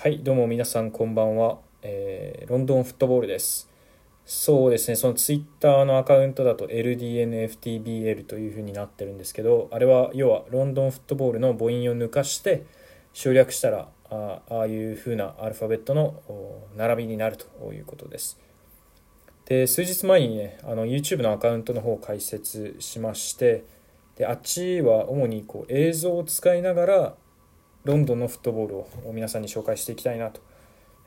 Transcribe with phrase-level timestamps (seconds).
[0.00, 3.68] はいどうも皆さんこんばんは、えーロンドンフットボールです。
[4.24, 12.64] そうですねそのツイッターのアカウントだと LDNFTBL というふうになってるんですけどあれは要はロンドンフットボールの母音を抜かして
[13.12, 16.22] 省略したらああいうふうなアルファベットの
[16.76, 18.38] 並びになるということです。
[19.46, 23.64] で数日前にねあの YouTube のアカウントの方を開設しまして
[24.14, 27.14] であっちは主にこう映像を使いながら
[27.88, 30.42] ロンドンのフットボールを皆さんに紹介していきたいなと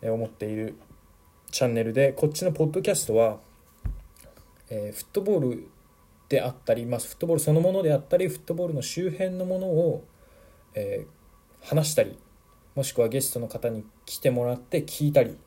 [0.01, 0.73] 思っている
[1.51, 3.37] チャンネルでこっちのポッドキャストは、
[4.71, 5.67] えーフットボール
[6.27, 10.03] であったり、まあ、フットボールそのものであったりフットボールの周辺のものを、
[10.73, 11.21] えー
[11.63, 12.17] 話したり
[12.73, 15.37] もしくはゲストの方に来てもらって聞いたり、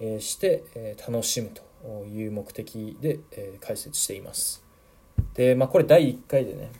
[0.00, 4.64] えーして、えー楽しむという目的で、え解説しています。
[5.34, 6.72] で、まあ、これ第1回でね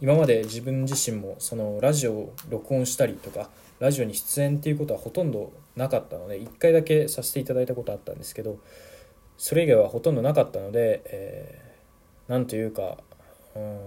[0.00, 8.58] 今まで自分自身もそのラジオを録音したりとかラジオに出演っていうことはほとんどなかったので1回だけさせていただいたことあったんですけど
[9.36, 11.68] それ以外はほとんどなかったので、えー
[12.28, 12.98] なんというか
[13.56, 13.78] うん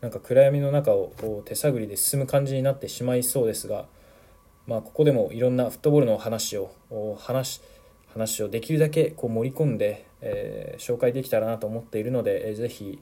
[0.00, 3.84] なんか暗闇の中をこう手探りで進む感じになってしまいそうですが、
[4.66, 6.74] まあ、ここでもいろんなフットボールの話を
[7.20, 7.60] 話
[8.14, 12.98] 話をできるだけこう盛り込んで、えー紹介できたらなと思っているので、えーぜひ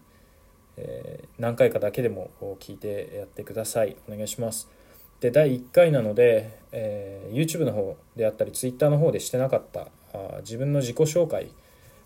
[0.83, 3.97] え何回かだけでも聞いてやってください。
[4.09, 4.69] お願いします。
[5.21, 11.53] で第1回なので、えー YouTube の方であったり Twitter の方でしてなかったあ自分の自己紹介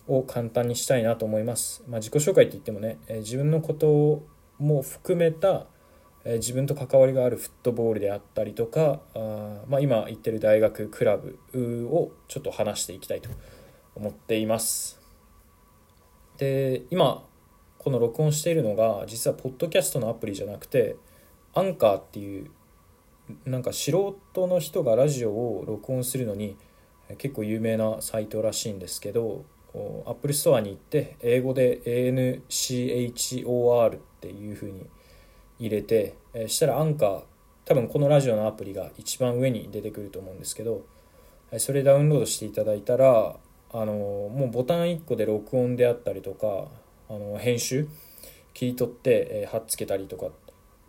[0.06, 4.22] を簡単にしたいなと思います、まあ、自己紹介って言ってもね、えー自分のこと
[4.58, 5.66] も含めた、
[6.24, 11.38] えー自分と関わりがあるフットボールであったりとかあ、まあ、今行ってる大学クラブ
[11.90, 13.30] をちょっと話していきたいと
[13.94, 15.00] 思っています。
[16.36, 17.22] で今
[17.84, 20.96] この録音しているのが実はポッドキャストのアプリじゃなくて
[21.52, 22.50] アンカーっていう
[23.44, 26.56] なんか素人の人がラジオを録音するのに
[27.18, 29.44] 結構有名なサイトらしいんですけど
[30.06, 34.86] Apple Store に行って英語で ANCHOR っていう風に
[35.58, 37.22] 入れてしたらアンカー
[37.66, 40.86] 多分このラジオのアプリが一番上に出てくると思うんですけど
[41.58, 43.36] それダウンロードしていただいたら
[43.72, 46.68] あのもうボタン1個で録音であったりとか
[47.08, 47.88] あの編集？
[48.52, 50.28] 切り取って、えー貼っつけたりとか。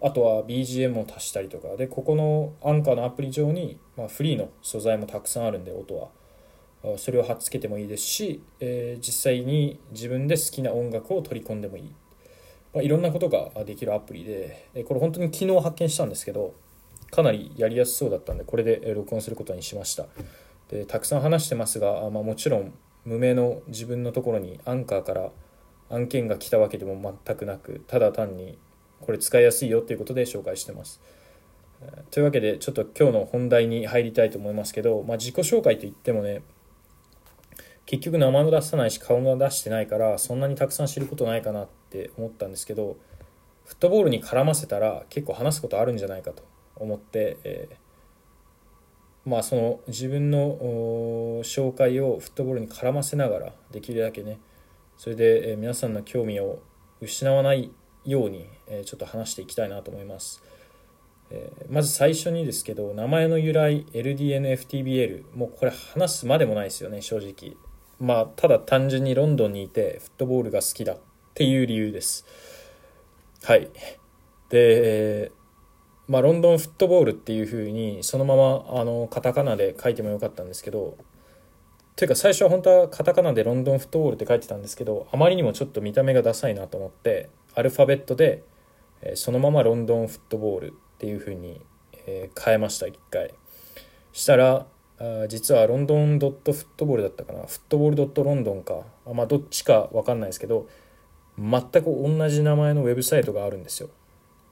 [0.02, 1.76] あとは BGM を足したりとか。
[1.78, 6.10] でここのアンカーのアプリ上に、まあ、フリーの素材もたくさんあるんで音は。
[6.98, 11.96] それを貼っつけてもいいですし、えー実際に自分で好きな音楽を取り込んでもいい、
[12.74, 16.54] まあ、いろんなことができるアプリでこれ本当に昨日発見したんですけど
[17.10, 20.06] かなりやりやすそうだったんでこれで録音することにしました。
[20.70, 25.32] でたくさん話してますが、まあ、もちろん無名の自分のところにアンカーから
[25.96, 28.58] 案件が来たわけでも全くなくただ単に
[29.02, 31.02] これ使いやすいよっていうことで紹介してます。
[32.12, 36.42] というわけでちょっと今日の本題に入りたいと思いますけど、まあ、自己紹介といってもね
[37.86, 42.98] 結局名前も出さないし顔も出してないからそんなにたくさん知ることないかなって思ったんですけど
[43.66, 46.44] フットボールに絡ませたら結構話すことあるんじゃないかと
[46.78, 47.86] 思って、えー
[49.26, 50.58] まあその自分の
[51.44, 54.40] 紹介をフットボールに絡ませながらできるだけね
[54.98, 56.60] それで、え皆さんの興味を
[57.02, 57.72] 失わない
[58.06, 60.42] ように、えちょっと話していきたいなと思います、
[61.30, 67.58] えまず最初にですけど名前の由来 LDNFTBL もうこれ話すまでもないですよね正直。
[68.00, 70.98] まあただ単純にロンドンにいてフットボールが好きだっ
[71.34, 72.26] ていう理由です。
[73.44, 73.70] はい。
[74.50, 75.32] で、
[76.08, 80.98] まあ、ロンドンフットボールっていう風にそのままあのカタカナで書いてもよかったんですけど
[81.96, 88.44] というか最初は本当はカタカナでロンドンフットボールって書いてたんですけどあまりにもちょっと見た目がダサいなと思ってアルファベットで、
[89.02, 91.62] えそのままロンドンフットボールっていう風に、
[92.06, 93.34] え変えました一回。
[94.12, 94.68] したら
[95.00, 97.40] あ実はロンドンドットフットボールだったかな。
[97.46, 98.82] フットボールドットロンドンか。
[99.14, 100.68] まあどっちか分かんないですけど
[101.40, 103.90] 全く同じ名前のウェブサイトがあるんですよ。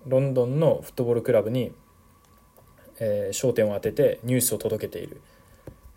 [0.08, 1.74] ロンドンのフットボールクラブに、
[3.00, 5.22] え焦点を当ててニュースを届けている。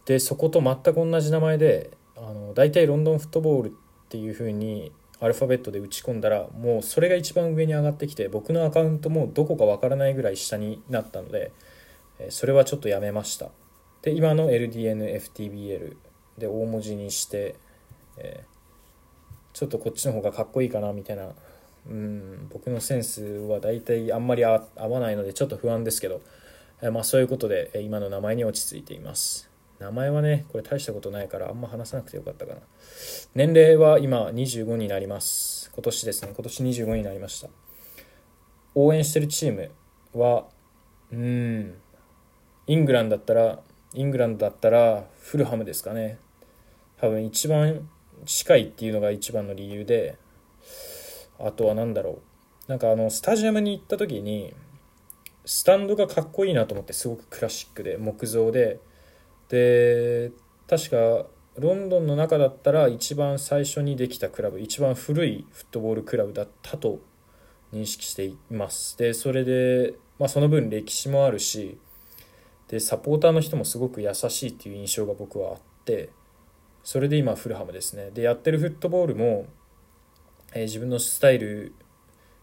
[0.07, 3.73] でそこと全く同じ名前であの大体ロンドンフットボールっ
[4.09, 11.53] ていう風にアルファベットで打ち込んだらもうそれが一番上に上がってきて僕のアカウントもどこかわからないぐらい下になったので、
[12.29, 13.51] それはちょっとやめました。
[14.03, 15.97] で今の LDNFTBL
[16.39, 17.57] で大文字にして、
[18.19, 18.57] えー
[19.57, 21.31] ちょっとこっちの方がかっこいいかなみたいな。
[21.89, 26.21] うん僕のセンスは大体あんまり合わないのでちょっと不安ですけど、
[26.83, 29.49] えーまあ、そういうことで今の名前に落ち着いています。
[29.79, 32.61] 名前はねこれ大したことないからあんま話さなくてよかったかな。
[33.35, 35.71] 年齢は今25になります。
[35.75, 36.33] 今年ですね。
[36.35, 37.49] 今年25になりました。
[38.75, 39.71] 応援してるチーム
[40.15, 40.47] は
[41.13, 41.75] うん
[42.67, 43.61] イングランドだったら
[43.95, 46.19] イングランドだったらフルハムですかね。
[46.99, 47.89] 多分一番
[48.25, 50.17] 近いっていうのが一番の理由で
[51.39, 52.23] あとは何だろ
[52.69, 52.71] う。
[52.71, 54.55] なんかあのスタジアムに行った時に
[55.45, 58.81] スタンドがかっこいいなと思ってすごくクラシックで木造で
[59.49, 60.33] で
[60.69, 61.27] 確か
[61.59, 67.01] ロンドンの中だったら一番最初にできたクラブ一番古いフットボールクラブだったと
[67.73, 68.99] 認識しています。
[68.99, 71.79] でそれで、まあ、その分歴史もあるし
[72.69, 76.11] でサポーターの人もすごく優しいっていう印象が僕はあって
[76.83, 78.11] それで今フルハムですね。
[78.11, 79.47] でやってるフットボールも、
[80.53, 81.75] えー、自分のスタイル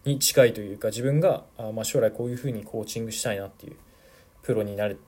[0.05, 3.75] に近いというか自分があ、まあ、将来こういうふうにコーチングしたいなっていう
[4.41, 4.99] プロになる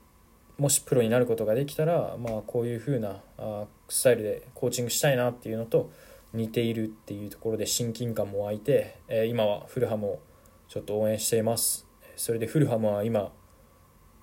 [0.58, 5.90] もしプロになることができたら、まあ、こういうふうなあスタイルでコーチングしたいなっていうのと
[6.32, 10.20] 似ているっていうところで親近感も湧いて、えー、今はフルハムを
[10.68, 11.86] ちょっと応援しています。
[12.16, 13.30] それでフルハムは今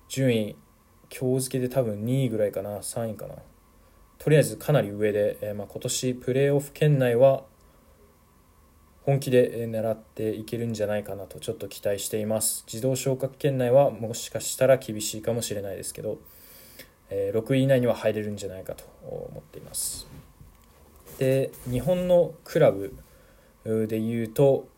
[0.08, 0.56] 順位
[1.16, 3.36] 今日付で多分2位ぐらいかな3位かな。
[4.18, 7.44] とりあえずかなり上で、えー、まあ、今年プレーオフ圏内は
[9.04, 12.64] 本気で狙っていけるんじゃないかなとちょっと期待しています。
[12.66, 16.18] 自動昇格圏内はもしかしたら厳しいかもしれないですけど、
[17.10, 20.06] えー、6位以内には入れるんじゃないかと思っています。
[21.18, 22.96] で日本のクラブ
[23.64, 24.68] でいうと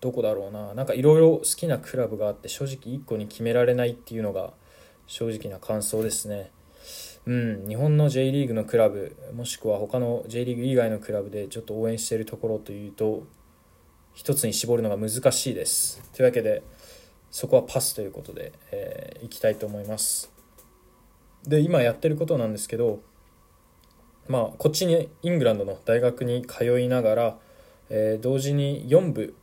[0.00, 0.74] どこだろうな。
[0.74, 4.52] なんかいろいろ好きなクラブがあって正直1個に決められないっていうのが
[5.08, 6.52] 正直な感想ですね。
[7.28, 13.24] うん、日本の J リーグのクラブもしくは他の J リーグ以外のクラブでちょっと応援しているところというと
[14.14, 16.02] 一つに絞るのが難しいです。
[16.14, 16.62] というわけで
[17.30, 20.32] そこはパスということで、えー、いきたいと思います。
[21.46, 23.00] で今やってることなんですけど
[24.26, 27.38] まあこっちにイングランドの大学に通いながら、
[27.90, 29.34] えー、同時に4部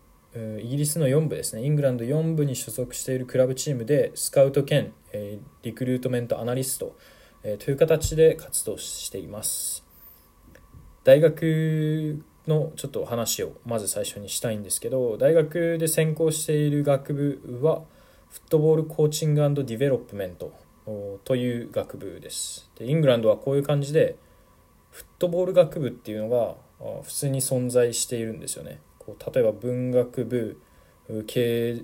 [0.60, 1.64] イギリスの4部ですね。
[1.64, 6.98] イングランド4部に所属しているクラブチームでスカウト兼、えー、リクルートメントアナリスト
[7.48, 9.86] えという形で活動しています。
[11.04, 17.84] 大学のちょっと話をまず最初にしたいんですけど大学で専攻している学部は
[18.32, 20.54] フットボールコーチングディベロップメント
[21.24, 22.70] という学部です。
[22.80, 24.16] でイングランドはこういう感じで
[24.90, 26.56] フットボール学部っていうのが
[27.04, 28.80] 普通に存在しているんですよね。
[28.98, 30.60] こう例えば文学部
[31.28, 31.84] 経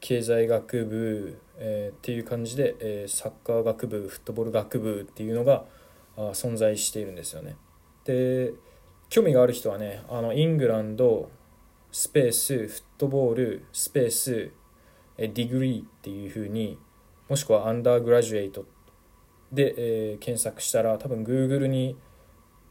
[0.00, 5.64] 経済学部えー、っていう感じで、えー、サッカー学部フットボール学部っていうのが
[6.16, 7.56] あ存在しているんですよね。
[8.04, 8.52] で
[9.08, 11.30] 興味がある人はねあのイングランド
[11.90, 14.52] スペースフットボールスペース
[15.16, 16.78] ディグリーっていうふうに
[17.28, 18.64] もしくはアンダーグラジュエイト
[19.52, 21.96] で、えー、検索したら多分 Google に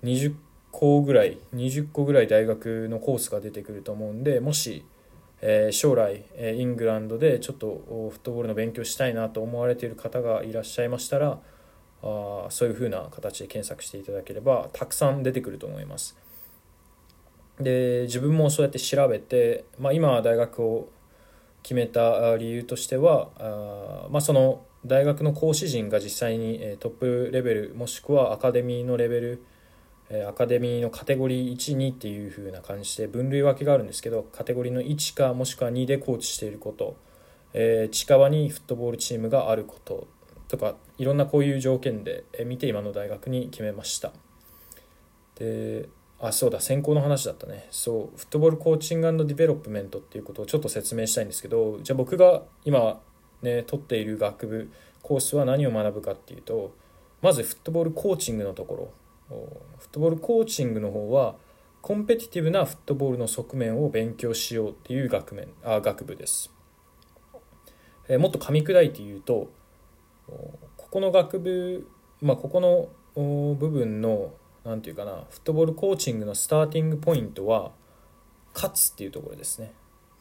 [0.04, 0.36] 20
[0.72, 4.86] 個ぐらい20個ぐらい大学のコースが出てくると思うんでもし
[5.42, 11.40] えー、将来、えイングランドでちょっとフットボールの勉強したいなと思われている方がいらっしゃいましたら
[12.04, 16.18] あそういうふうな形で検索していただければたくさん出てくると思います。
[17.60, 20.90] で自分もそうやって調べて、まあ、今大学を
[21.64, 29.44] 決めた理由としてはあ、まあ、その大学の講師陣が実際にトップレベルもしくはアカデミーのレベル
[30.28, 36.96] アカデミーのカテゴリー12っていう風な感じで分類分けがあるんですけどカテゴリーの1かもしくは2でコーチしていること、
[37.54, 40.08] えー、近場にフットボールチームがあること。
[40.48, 44.12] とかいろんなこういう条件で見て今の大学に決めました。
[45.36, 45.90] で
[46.20, 47.68] あそうだ専攻の話だったね。
[47.70, 53.00] そうフットボールコーチングディベロップメントっていうことをちょっと説明したいんですけどじゃあ僕が今
[53.42, 54.72] ね取っている学部
[55.04, 56.74] コースは何を学ぶかっていうと
[57.22, 58.92] まずフットボールコーチングのところ。
[59.30, 61.36] フットボールコーチングの方は
[61.82, 66.52] コンペティティブなフットボールの側面を勉強しようっていう学面あ学部です、
[68.08, 69.50] え、もっと噛み砕いて言うと
[70.78, 71.88] ここの学部、
[72.22, 72.90] まあ、ここの
[73.56, 77.72] 部分の何て言うかなフットボールコーチングのスターティングポイントは
[78.54, 79.72] 勝つっていうところですね。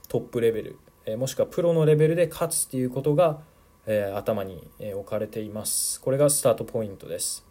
[0.09, 3.41] トップレベル、え、もしくはプロのレベルで勝つっていうことが、
[3.87, 6.01] え、頭に置かれています。
[6.03, 7.46] これがスタートポイントです。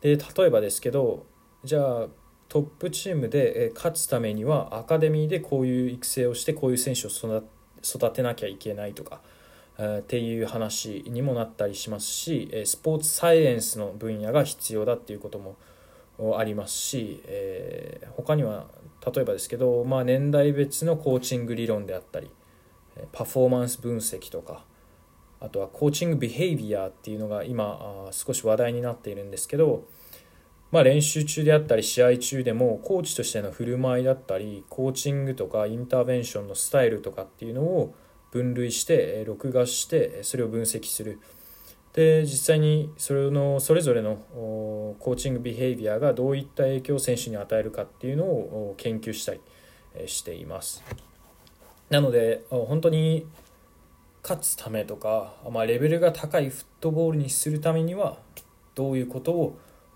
[0.00, 1.26] で例えばですけど
[1.64, 2.06] じゃあ
[2.48, 7.10] トップチームで勝つためにはアカデミーでこういう育成をしてこういう選手を
[7.82, 9.20] 育てなきゃいけないとか
[9.78, 15.56] っていう話にもなったりしますしスポーツサイエンスの分野が必要だっていうことも
[16.36, 18.66] ありますし、えー、他には
[19.14, 22.30] 例えばですけど、まあ、年代別のコーチング理論であったり
[23.12, 24.64] パフォーマンス分析とか
[25.40, 29.88] あとはコーチングビヘイビアっていうのが今少し話題になっているんですけど、
[30.70, 37.94] まあ、練習中であったり試合中でもコーチとしての振る舞いだったりコーチングとかインターベンションのスタイルとかっていうのを
[38.30, 41.18] 分類して録画してそれを分析する。
[41.92, 49.40] で実際にそれのそれぞれのコーチングビヘイビアがどういった影響を選手に与えるかっていうのを研究したり
[50.06, 50.84] しています。
[51.88, 53.26] なので本当に
[54.22, 58.18] 勝つためとか、まあ、レベルが高いフットボールにするためには
[58.74, 59.54] どういうこと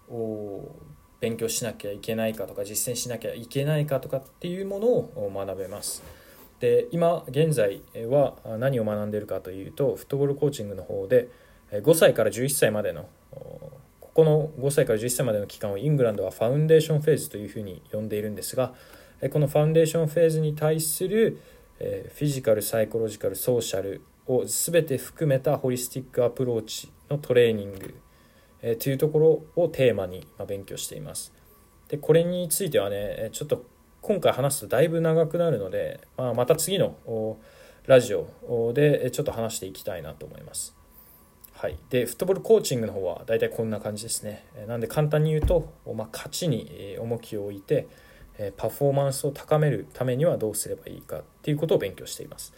[0.08, 0.76] を
[1.20, 6.02] 勉強しなきゃいけないかとか実践しなきゃいけないかとかっていうものを学べます。
[6.60, 11.28] で今現在は何を学んでいるかというと football coaching の方で
[11.70, 18.72] 5歳から11歳までのここの5歳から11歳までの期間をイングランドは foundation phase というふうに呼んでいるんですが
[19.32, 21.40] この foundation phase に対する
[21.78, 27.94] physical psychological social を全て含めた holistic approach のトレーニング、
[28.62, 31.32] えというところをテーマに、勉強しています。
[31.88, 33.64] でこれについてはねちょっと
[34.00, 37.38] 今回話すとだいぶ長くなるので、まあ、また次の
[37.86, 40.74] ラジオでちょっと話していきたいなと思います。
[41.54, 44.44] はい、でフットボールコーチングの方は大体こんな感じですね。
[44.66, 47.86] なんで簡単に言うと、まあ、勝ちに重きを置いて
[48.56, 52.52] パフォーマンスを高めるためにはどうすればいいかっていうことを勉強しています。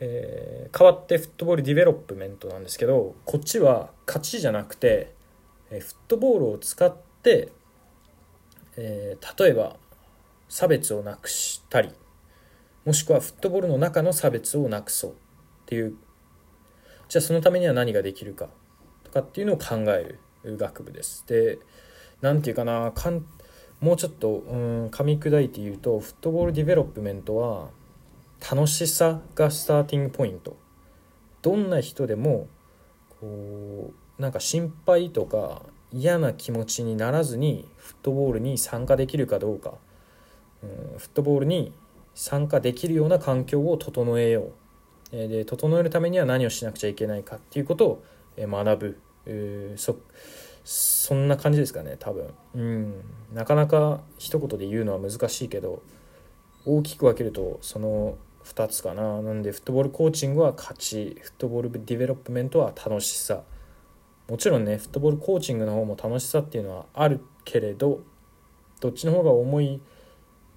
[0.00, 5.14] えー、変わってフットボールディベロップメントなんですけどこっちは勝ちじゃなくて、
[5.70, 7.50] えー、フットボールを使って、
[8.76, 9.76] えー、例えば
[10.48, 11.90] 差別をなくしたり
[12.84, 15.14] もしくはフットボールの中の差別をなくそうっ
[15.66, 15.96] ていう
[17.08, 18.48] じゃあそのためには何ができるか
[19.04, 21.24] とかっていうのを考える学部です。
[21.26, 21.58] で
[22.20, 23.24] 何て言うかなかん
[23.80, 27.68] もうちょっとうん噛み砕いて言うとフットボールディベロップメントは
[28.48, 30.56] 楽しさがスターティングポイント。
[31.42, 32.46] どんな人でも
[33.20, 35.62] こうなんか心配とか
[35.92, 39.74] 嫌な気持ちにならずにフットボールに参加できるかどうか、
[40.62, 41.72] うん、フットボールに
[42.14, 44.52] 参加できるような環境を整えよ
[45.12, 48.02] う、で整えるためには何をしなくちゃいけないかっていうことを
[48.38, 49.96] 学ぶ、そ
[50.64, 52.94] そんな感じですかね多分、うん、
[53.32, 55.82] なかなか一言で言うのは難しいけど
[56.64, 59.20] 大きく分けるとその2つかな。
[59.22, 61.16] なんでフットボールコーチングは勝ち。
[61.20, 63.42] フットボールディベロップメントは楽しさ。
[64.28, 68.00] もちろんねフットボールコーチングの方も楽しさっていうのはあるけれど
[68.80, 69.80] どっちの方が重い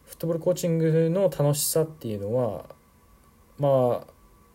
[0.06, 2.66] フットボールコーチングの楽しさっていうのは
[3.60, 4.08] まあ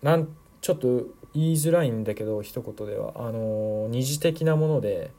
[0.03, 0.29] なん
[0.61, 3.13] ちょっと言いづらいんだけど一言では。
[3.17, 5.13] あの二次的なもので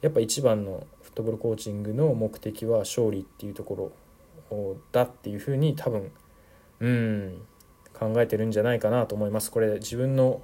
[0.00, 3.92] やっぱ一番のフットボールコーチングの目的は勝利っていうとこ
[4.50, 6.10] ろだっていうふうに多分
[6.80, 7.42] うん。
[7.98, 9.50] 考えてるんじゃないかなと思います。
[9.50, 10.40] これ自分の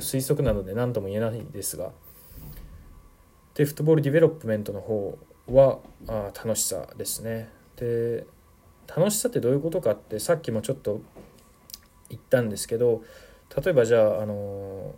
[0.00, 1.92] 推測なので何とも言えないですが。
[3.54, 7.50] でフットボールディベロップメントの方はあ楽しさですね。
[7.76, 8.26] で
[8.86, 11.00] 楽しさってどういうことかってさっきもちょっと
[12.08, 13.02] 言ったんですけど
[13.56, 14.94] 例えばじゃあ、あの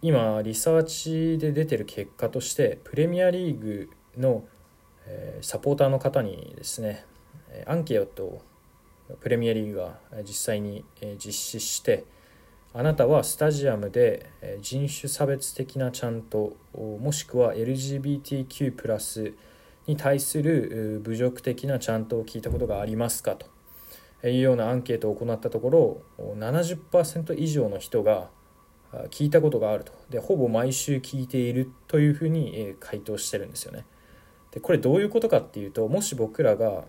[0.00, 4.44] 今リサーチで出てる結果としてプレミアリーグの、
[5.06, 7.04] えサポーターの方にですね
[7.66, 8.42] アンケートを
[9.20, 10.84] プレミアリーグが実際に
[11.16, 12.04] 実施して
[12.74, 19.34] あなたはスタジアムで人種差別的なちゃんともしくは LGBTQ+
[19.86, 25.70] に対する侮辱的なちゃんとを聞いたことがありますかというようなアンケートを行ったとこ
[26.18, 28.30] ろ70%以上の人が
[29.10, 33.84] 聞いたことがあるとでほぼ毎週聞いているというふうに回答してるんですよね。
[34.52, 36.84] でこれどういうことかっていうともし僕らが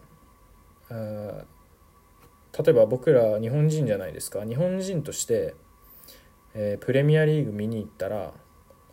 [2.58, 5.56] 例えば僕ら日本人じゃないですか日本人として、
[6.54, 8.34] えー、プレミアリーグ見に行ったら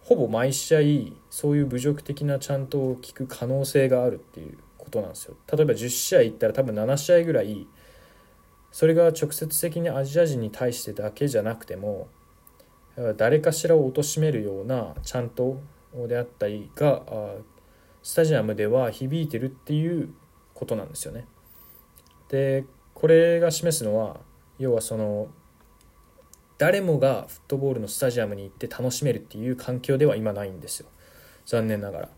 [0.02, 7.66] ほぼ毎試合そういう侮辱的なちゃんとを聞く可能性があるっていうことなんですよ例えば10試合行ったら多分7試合ぐらい
[8.72, 12.08] それが直接的にアジア人に対してだけじゃなくても
[13.16, 15.60] 誰かしらを貶めるようなちゃんと
[16.08, 17.02] であったりが
[18.02, 20.12] スタジアムでは響いてるっていう
[20.54, 21.26] ことなんですよね。
[22.28, 22.64] で
[23.00, 24.19] これが示すのは
[24.59, 25.28] 要はその
[26.59, 30.88] 誰もがフットボールのスタジアムに行って楽しめるっていう環境では今ないんですよ
[31.47, 32.09] 残念ながら。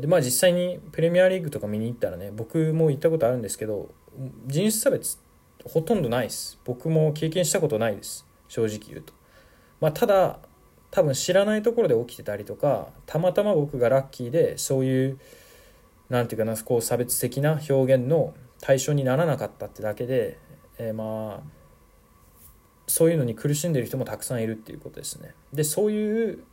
[0.00, 3.88] でまあ実際にプレミアリーグとか見に行ったらね僕も行ったことあるんですけど
[4.46, 5.18] 人種差別
[5.64, 9.14] ほとんどないです僕も経験したことないです正直言うと。
[9.80, 10.40] まあ、ただ
[10.90, 15.18] 多分知らないところで起きてたりとかたまたま僕がラッキーでそういう
[16.10, 20.38] 何て言うかなこう差別的な表現の対象にならなかったってだけで、
[20.78, 21.60] えー、まあ
[22.86, 25.34] そういうのに苦しんでる人もたくさんいるっていうことですね。
[25.52, 26.44] でそういう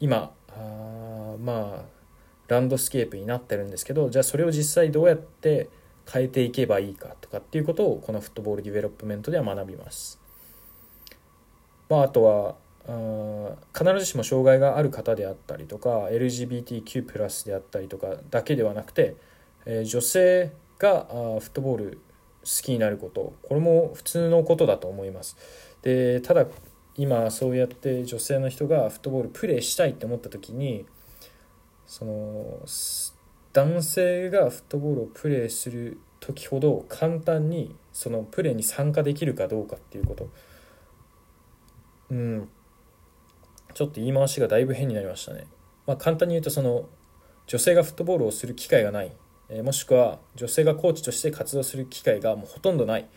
[0.00, 1.98] 今あまあ
[2.48, 5.68] ランドスケープになってるんですけどじゃあそれを実際どうやって
[6.10, 10.18] 変えていけばいいかとかっていうことをこの football development では学びます。
[11.88, 19.14] まあ、あとはあ必ずしも障害がある方であったりとか LGBTQ+ であったりとかだけではなくて、
[19.66, 22.00] えー、女性があフットボール
[22.44, 23.34] 好きになること。
[23.42, 25.36] これも普通のことだと思います。
[25.82, 26.46] でただ
[26.96, 30.84] 今そうやって女性の人がフットボールプレーしたいって思った時に
[31.86, 32.60] その
[33.52, 40.28] 男性がフットボールをプレーする時ほど簡単にそのプレーに参加できるかどうかっていうこと。
[42.10, 42.48] うん。
[43.74, 45.46] ちょっと言い回しがだいぶ変になりましたね。
[45.86, 46.88] まあ、簡単に言うとその
[47.46, 49.12] 女性がフットボールをする機会がない、
[49.50, 53.08] えもしくは女性がコーチとして活動する機会がもうほとんどない、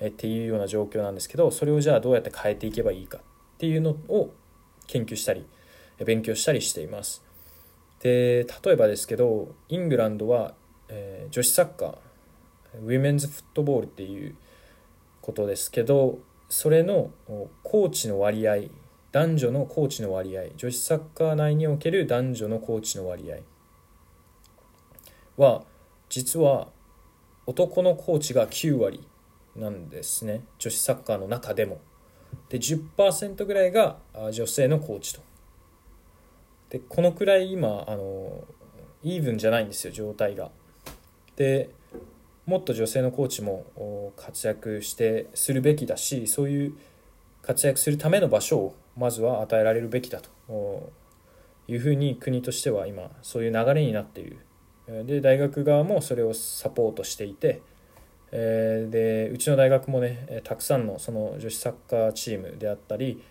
[0.00, 3.20] えっていうような状況なんですけどそれをじゃあどうやって変えていけばいいかっ
[3.58, 4.32] ていうのを
[4.86, 5.46] 研究したり
[6.04, 7.22] 勉強したりしています。
[8.00, 10.54] で例えばですけどイングランドは、
[10.88, 11.98] え、女子サッカー
[12.82, 14.36] ウィメンズフットボールっていう
[15.22, 17.10] ことですけどそれの
[17.62, 18.56] コーチの割合
[19.12, 23.38] 男女のコーチの割合女子サッカー内における男女のコーチの割合
[25.42, 25.62] は
[26.14, 26.68] 実は
[27.44, 29.04] 男のコーチが9割
[29.56, 30.42] なんですね。
[30.60, 31.80] 女子サッカーの中でも。
[32.50, 33.98] で10%ぐらいが
[34.30, 35.22] 女性のコーチと。
[36.70, 38.44] でこのくらい今あの
[39.02, 40.52] イーブンじゃないんですよ状態が。
[41.34, 41.70] で
[42.46, 46.74] もっと女性のコーチも活躍してするべきだしそういう
[47.42, 50.92] 活躍するための場所をまずは与えられるべきだと。
[51.66, 54.38] いうふうに国としては今そういう流れになっている。
[54.88, 57.62] で大学側もそれをサポートしていて
[58.30, 63.22] でうちの大学もねたくさんのその女子サッカーチームであったり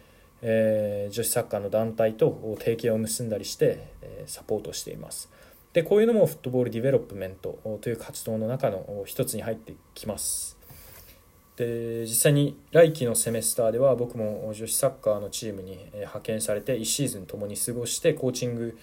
[0.41, 3.88] 女子サッカーの団体と提携を結んだりして
[4.25, 5.29] サポートしています。
[5.74, 10.57] でこういうのも football development という活動の中の一つに入ってきます。
[11.55, 18.77] で実際に来期のセメスターでは僕も女子サッカーのチームに派遣されて1シーズン共に過ごしてコーチング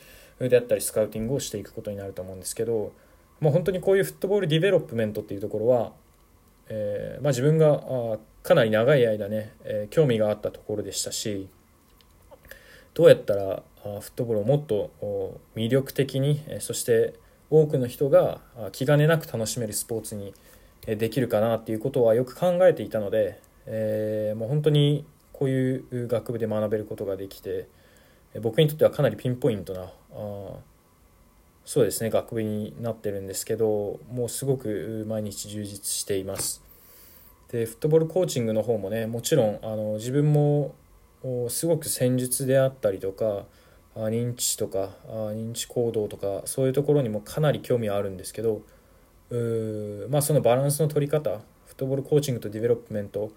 [0.48, 2.92] であったりスカウティングをしていくことになると思うんですけど
[3.40, 5.92] もう本当にこういう football development っていうところは、
[6.68, 7.82] えー、まあ、自分が
[8.14, 11.48] あかなり長い間ね、えー、興味があったところでしたし
[12.94, 17.14] どうやったらフットボールをもっと魅力的にそして
[17.50, 18.40] 多くの人が
[18.72, 20.34] 気兼ねなく楽しめるスポーツに
[20.86, 27.68] できるかなっていうことはよく考えていたので、えー、もう本当にこういう学部で学べることができて
[28.40, 30.56] 僕にとってはかなりピンポイントなあ
[31.64, 36.62] そうですね学部になってるんですけどもうすごく毎日充実しています。
[37.52, 40.74] でフットボールコーチングの方もねもちろんあの自分も
[41.48, 43.44] すごく戦術であったりとか
[43.96, 48.62] 認知とか認知行動とかそういうところにもかなり興味はあるんですけど
[49.30, 51.30] うまあ、そのバランスの取り方
[51.66, 53.30] football coaching と development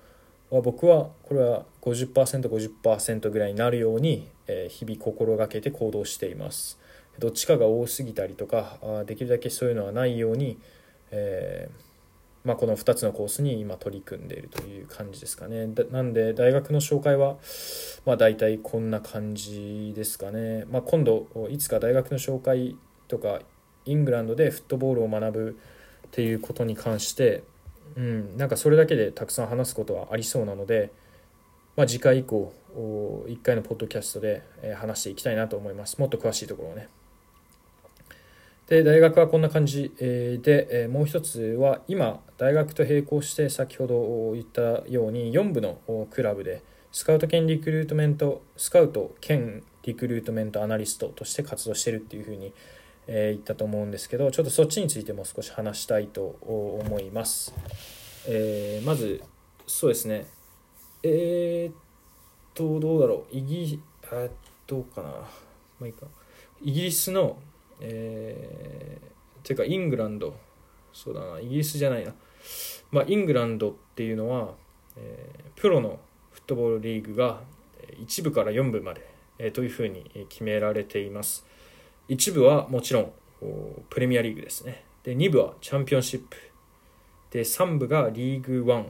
[0.57, 6.79] は僕はこれは 50%50% ぐらいになるように、え日々心がけて行動しています。
[7.19, 10.57] どっちかが多すぎたりとかできるだけそういうのはないように、
[11.11, 15.67] えー、まあ、この2つのコースに今取り組んでいるという感じですかね。
[15.91, 17.37] なんで大学の紹介は、
[18.05, 22.75] まあ、大体こんな感じですかね、まあ、今度いつか大学の紹介
[23.07, 23.39] とか
[23.85, 25.57] イングランドでフットボールを学ぶ
[26.07, 27.43] っていうことに関して、
[27.95, 30.91] うん、なんかそれだけでたくさん話すことはありそうなので、
[31.75, 34.43] まあ、次回以降1回のポッドキャストで
[34.75, 35.99] 話していきたいなと思います。
[35.99, 36.87] もっと詳しいところをね。
[38.67, 45.79] で大学はこんな感じでもう一つは今大学と並行して先ほど言ったように4部の
[46.09, 52.53] クラブでスカウト兼リクルートメントスカウト兼リクルートメントアナリストとして活動してるっていうふうに
[53.07, 57.53] えー、言ったと思うんですけどちょっとそっちについても少し話したいと思います。
[58.27, 59.21] えー、まず
[59.67, 60.25] そうですね。
[61.03, 61.75] えー、っ
[62.53, 63.37] とどうだろう。
[63.37, 64.27] イギあ
[64.67, 65.09] どうかな。
[65.09, 65.25] ま
[65.83, 66.05] あいいか。
[66.61, 67.37] イギリスの
[67.85, 70.35] えー、ていうかイングランド。
[70.93, 71.39] そうだな。
[71.39, 72.13] イギリスじゃないな。
[72.91, 74.53] まあイングランドっていうのは、
[74.95, 75.99] えー、プロの
[76.31, 77.41] フットボールリーグが
[77.99, 81.45] 1部から4部まで、えー、というふうに決められています。
[82.09, 83.11] 1部はもちろん
[83.89, 86.37] プレミアリーグですねで2部はチャンピオンシップ
[87.31, 88.85] で3部がリーグ1、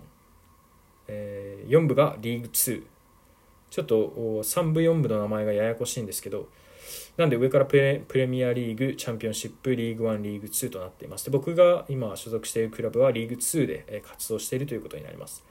[1.07, 2.83] えー、4部がリーグ2
[3.69, 3.95] ちょっと
[4.43, 6.47] 3部4部の名前がややこしいんですけど
[7.17, 11.25] なんで上からプレプレミアリーグ、チャンピオンシップ、リーグ1、リーグ2となっています。
[11.25, 15.43] で僕が今所属しているクラブはリーグ2で活動しているということになります。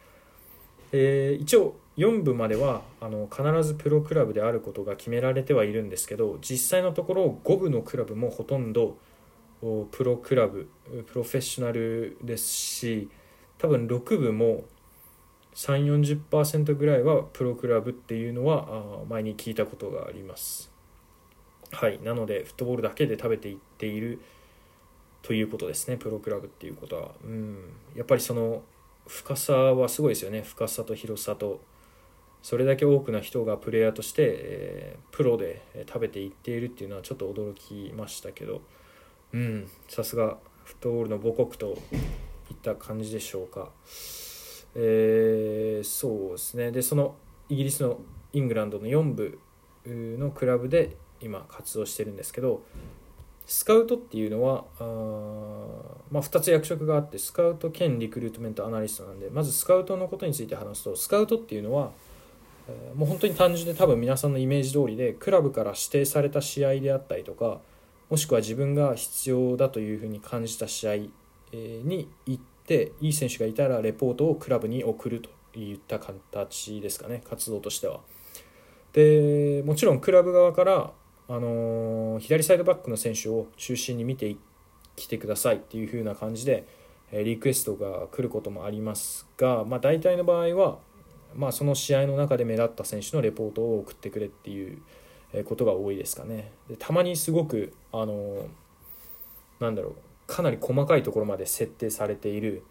[0.92, 8.96] えー、一応4部まではあの必ずプロクラブであることが決められてはいるんですけど実際のところ5部のクラブもほとんど
[9.90, 10.68] プロクラブ
[11.07, 13.09] プロフェッショナルですし
[13.59, 14.64] 多分6部も
[15.55, 20.72] 340%ぐらいはプロクラブっていうのは前に聞いたことがあります。
[21.70, 24.20] はいなのでフットボールだけで食べていっている
[25.22, 27.12] ということですねプロクラブっていうことは。
[27.24, 27.59] うん。
[27.94, 28.62] やっぱりその
[29.07, 30.42] 深さはすごいですよね。
[30.42, 31.61] 深さと広さと。
[32.42, 38.62] それだけ多くの人がプレイヤーとして、えー、プロで食べていっているっていうのはちょっと驚きましたけど
[39.33, 41.78] うんさすがフットボールの母国と
[42.50, 43.70] いった感じでしょうか。
[44.74, 47.14] えー、そうですねでその
[47.50, 48.00] イギリスの
[48.33, 49.38] イングランドの4部
[49.87, 52.62] のクラブで今活動してるんですけど
[53.46, 54.85] スカウトっていうのはあ、
[56.11, 61.92] まあ、2つ役職があってスカウト兼リクルートメントアナリストなんでまずスカウトのことについて話すとスカウトっていうのは、
[62.94, 67.61] もう本当に単純で多分皆さんのイメージ通りでクラブから指定された試合であったりとか
[68.09, 70.96] もしくは自分が必要だというふうに感じた試合
[71.55, 78.01] に行っていい選手がいたらレポートをクラブに送るといった形ですかね活動としては。
[78.92, 80.92] でもちろんクラブ側から、
[81.29, 84.37] あの、左サイドバックの選手を中心に見て
[84.96, 86.66] きてくださいっていう風な感じで
[87.11, 90.79] リクエストが来ることもありますが、まあ、大体の場合は、
[91.35, 94.83] まあ、その試合の中で目立った選手のレポートを送ってくれっていう
[95.45, 96.53] ことが多いですかね。
[96.68, 98.47] でたまにすごく、あの、
[99.61, 99.95] なんだろう
[100.27, 102.62] かなり細かいところまで設定されている、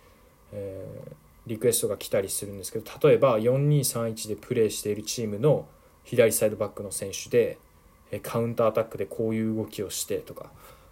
[0.51, 1.11] えー、
[1.47, 5.67] リクエストが来たりするんですけど例えば4231でプレーしているチームの
[6.03, 7.57] 左サイドバックの選手で
[8.23, 10.51] カウンターアタックでこういう動きをしてとか、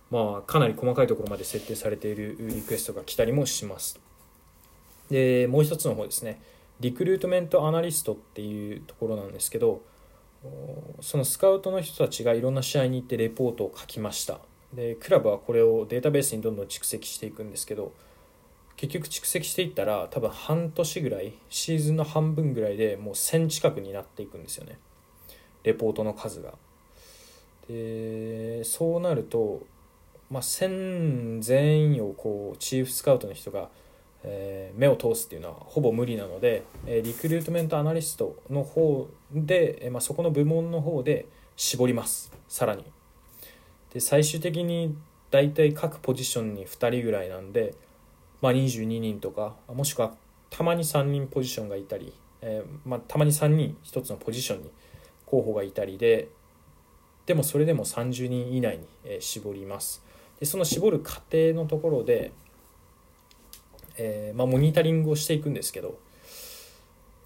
[0.10, 4.00] まあ、かなり細かいところまで設定されているリクエストが来たりもします。
[5.10, 6.40] でもう一つの方ですね
[6.80, 9.82] リクルートメントアナリストっていうところなんですけど
[11.02, 14.40] そのスカウトの人たちがいろんな試合に行ってレポートを書きました。
[14.74, 17.92] でクラブはこれをデータベースにどんどん蓄積していくんですけど
[18.78, 24.78] 結局蓄積していったら多分半年ぐらいシーズンの半分ぐらいでもう1000近くになっていくんですよね。
[25.64, 26.54] レポートの数が。
[27.68, 29.64] でそうなると、
[30.32, 33.70] まあ、1000全員をこうチーフスカウトの人が、
[34.24, 42.32] えー、目を通すっていうのはほぼ無理なので、え、リクルートメントアナリストの方で、え、まあ、そこの部門の方で絞ります。
[42.48, 42.84] さらに。
[43.94, 44.96] で最終的に
[45.32, 47.74] 大体各ポジションに2人ぐらいなんで、
[48.42, 50.14] まあ、22人とかもしくは
[50.50, 54.72] たまに3人ポジションがいたり、えー、まあ、たまに3人1つのポジションに
[55.26, 56.30] 候補がいたりで
[57.26, 58.88] でもそれでも30人以内に、
[59.20, 60.04] 絞ります。
[60.40, 62.32] でその絞る過程のところで、
[64.00, 66.00] えー、まあ、モニタリングをしていくんですけど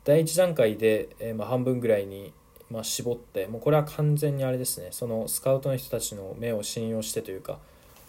[0.03, 2.33] 第1段階で、えー、ま半分ぐらいに
[2.73, 4.87] まあ、絞ってもうこれは完全にあれですね。
[4.89, 7.59] そのスカウトの人たちの目を信用してというか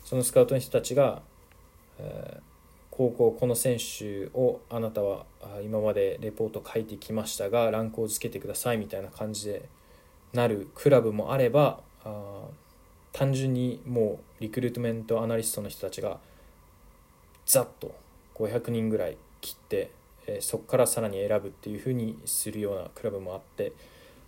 [0.07, 1.20] そのスカウトの人たちが、
[1.98, 2.40] えー、
[2.90, 5.27] こうこうこの選手をあなたは
[5.62, 9.68] 今までレポート書いてきましたがランクをつけてくださいみたいな感じで
[10.33, 12.44] なるクラブもあればあ
[13.12, 16.18] 単純にもうリクルートメントアナリストの人たちが
[17.44, 17.94] ざっと
[18.35, 19.90] 500人ぐらい切って、
[20.27, 23.73] え、そこからさらに選ぶっていうふうにするようなクラブもあって。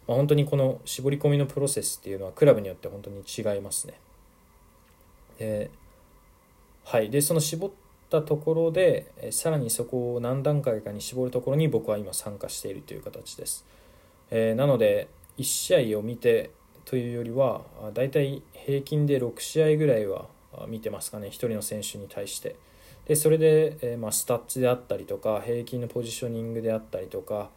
[0.07, 3.95] まあ、本当にこの絞り込みのプロセスっていうのはクラブによって本当に違いますね。
[5.39, 5.71] で
[6.85, 7.71] はい、でその絞っ
[8.09, 13.67] たところでえさらにそこを何段階かに絞るところに僕は今参加しているという形です。
[14.31, 16.51] えー、なので1試合を見て
[16.85, 20.29] というよりはだいたい平均で6試合ぐらいは
[20.69, 22.55] 見てますかね1人の選手に対して。
[23.07, 27.51] でそれで、えー、まあ、スタッツであったりとか平均のポジショニングであったりとか、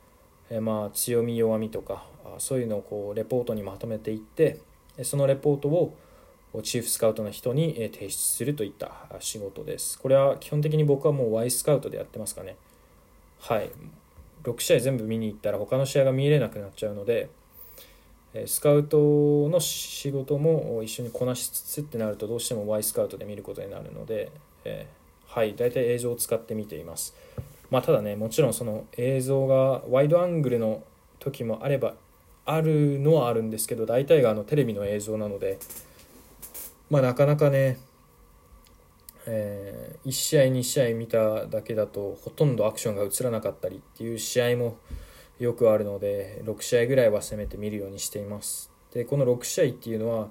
[0.49, 2.05] えー、まあ強み弱みとか
[2.37, 4.59] そういうのをこうレポートにまとめていって
[5.03, 5.95] そのレポートを
[6.63, 9.99] チーフスカウトの人に提出するといった仕事です。
[9.99, 12.55] これは基本的に僕はもう Y スカウトでやってますかね。
[13.39, 13.69] はい。
[14.43, 17.29] 6試合全部見に行ったら他の試合が見れなくなっちゃうので、
[18.45, 18.97] スカウト
[19.49, 24.31] の仕事も一緒にこなしつつってなるとどうしても Y スカウトで見ることになるので、
[24.65, 24.98] えー、
[25.29, 27.15] はい、大体映像を使って見ています。
[27.69, 30.83] まあ、ただね、もちろんその映像がワイドアングルの
[31.19, 31.93] 時もあれば
[32.45, 35.59] あるのはあるんですけど大体があのテレビの映像なので、
[36.89, 37.77] まあ、なかなかね、
[39.27, 44.77] えー、1試合2試合見ただけだとほとんどアクションが映らなかったりっていう試合も
[45.39, 50.29] よくあるので6試合ぐらいはせめて見るようにしていますでこの6試合っていうのは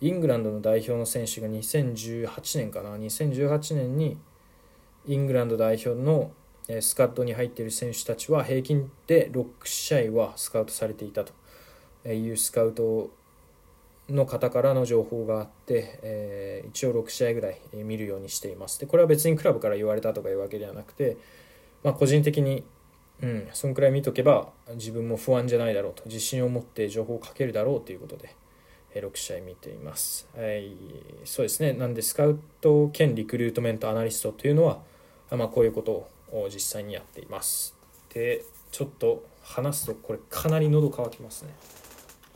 [0.00, 4.18] イングランドの代表の選手が2018年かな？2018年に
[5.06, 6.32] イングランド代表の
[6.80, 11.32] スカットに入っている選手たちは平均で6試合はスカウトされていたと
[12.08, 13.10] いうスカウト
[14.08, 21.16] の方からの情報があって、えー、一応6試合ぐらい見るようにしていますでこれは別にクラブから言われたとかいうわけではなくて、
[21.82, 22.64] まあ、個人的に
[23.22, 28.34] うんそんくらい見とけば自分も不安じゃないだろうと自信を持って情報をかけるだろうということで
[28.96, 30.28] え6試合見ています。
[30.36, 30.74] はい、
[31.24, 31.74] そうですね。
[31.74, 34.80] なんで、スカウト兼リクルートメントアナリストというのは、
[35.30, 37.76] まあ、こういうことを実際にやっています。
[38.12, 41.54] で、ちょっと話すと、これかなり喉乾きますね。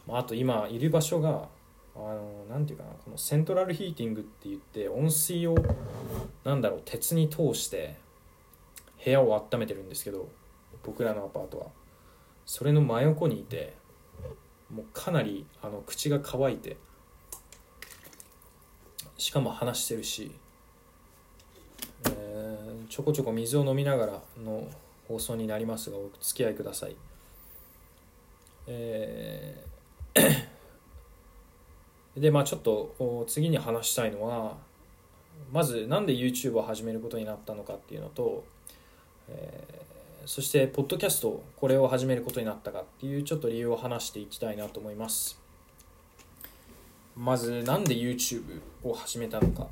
[0.09, 1.49] あと今、いる場所が、
[1.95, 5.55] あの、なんていうかな、このセントラルヒーティングって言って、温水を、
[6.45, 7.97] なんだろう、鉄に通して、
[9.05, 10.29] 部屋を温めてるんですけど、
[10.83, 11.67] 僕らのアパートは。
[12.45, 13.75] それの真横にいて、
[14.75, 16.77] もうかなりあの口が乾いて
[19.19, 20.33] しかも話してるし、
[22.91, 24.69] ちょこちょこ水を飲みながらの
[25.09, 26.97] 放送になりますがお付き合いください。
[28.67, 30.45] えー、
[32.21, 34.59] でまあちょっと次に話したいのは
[35.51, 38.45] まず何で YouTube を始めることになったのかっていうのと、
[39.29, 39.91] えー
[40.27, 45.41] そしてポッドキャストこれを始めることになったかっていうちょっと理由を話していきたいなと思います
[47.17, 49.67] まずなんで YouTube を始めたのか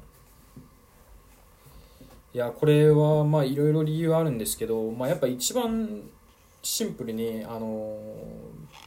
[2.39, 6.03] いやこれはまあいろいろ理由あるんですけど、まあ、やっぱ一番
[6.63, 7.99] シンプルにあの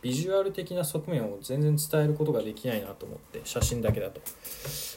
[0.01, 4.21] ビジュアル的な側面を全然伝えることができないなと思って写真だけだと。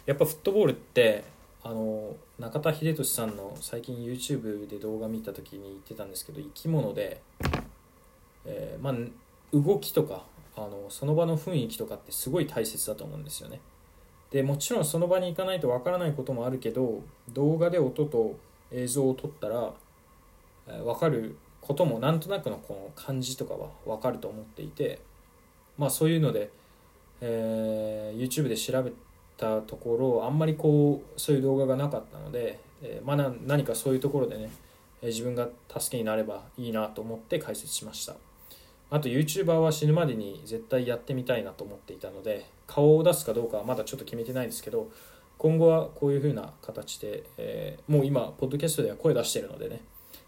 [0.06, 1.24] やっぱフットボールって
[1.64, 7.20] あの中田英寿さんの最近 YouTube で動画見た時に言ってたんですけど生き物で、
[8.46, 8.94] えー、まあ、
[9.52, 13.58] 動きとかあのその場の雰囲気とかってすごい大切だと思うんですよね。
[14.34, 18.36] でもちろんその場に行かないとわからないこともあるけど動画で音と
[18.72, 19.72] 映像を撮ったら、
[20.66, 24.98] えー、分かることもなんとなくのこの感じとかは分かると思っていて
[25.78, 26.50] まあそういうので、
[27.20, 28.90] えー、YouTube で調べ
[29.36, 34.50] たところあんまりこうそういう動画がなかったので、えー、まあ、何かそういうところでね
[35.00, 38.16] 自分が助けになればいいなと思って解説しました。
[38.90, 44.90] あと YouTuber は死ぬまでに絶対やってみたいなと思っていたので顔を出すかどうかはまだちょっと決めてないですけど
[45.38, 49.80] 今後はこういう風な形で、えー、もう今ポッドキャストでは声出してるのでね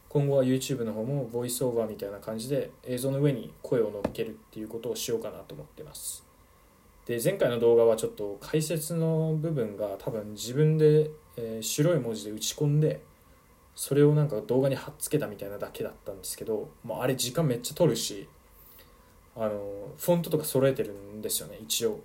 [0.08, 6.24] 今後は YouTube の方もボイスオーバーみたいな感じで映像の上に声を乗っけるっていうことをしようかなと思ってます。
[7.06, 13.00] で前回の動画はちょっと解説の部分が多分自分で、えー、白い文字で打ち込んで
[13.76, 18.28] それをなんか動画に貼っつけたみたいなだけだったんですけど、まあ、あれ時間めっちゃ取るし
[19.36, 19.50] あの
[19.98, 22.00] フォントとか揃えてるんですよね一応。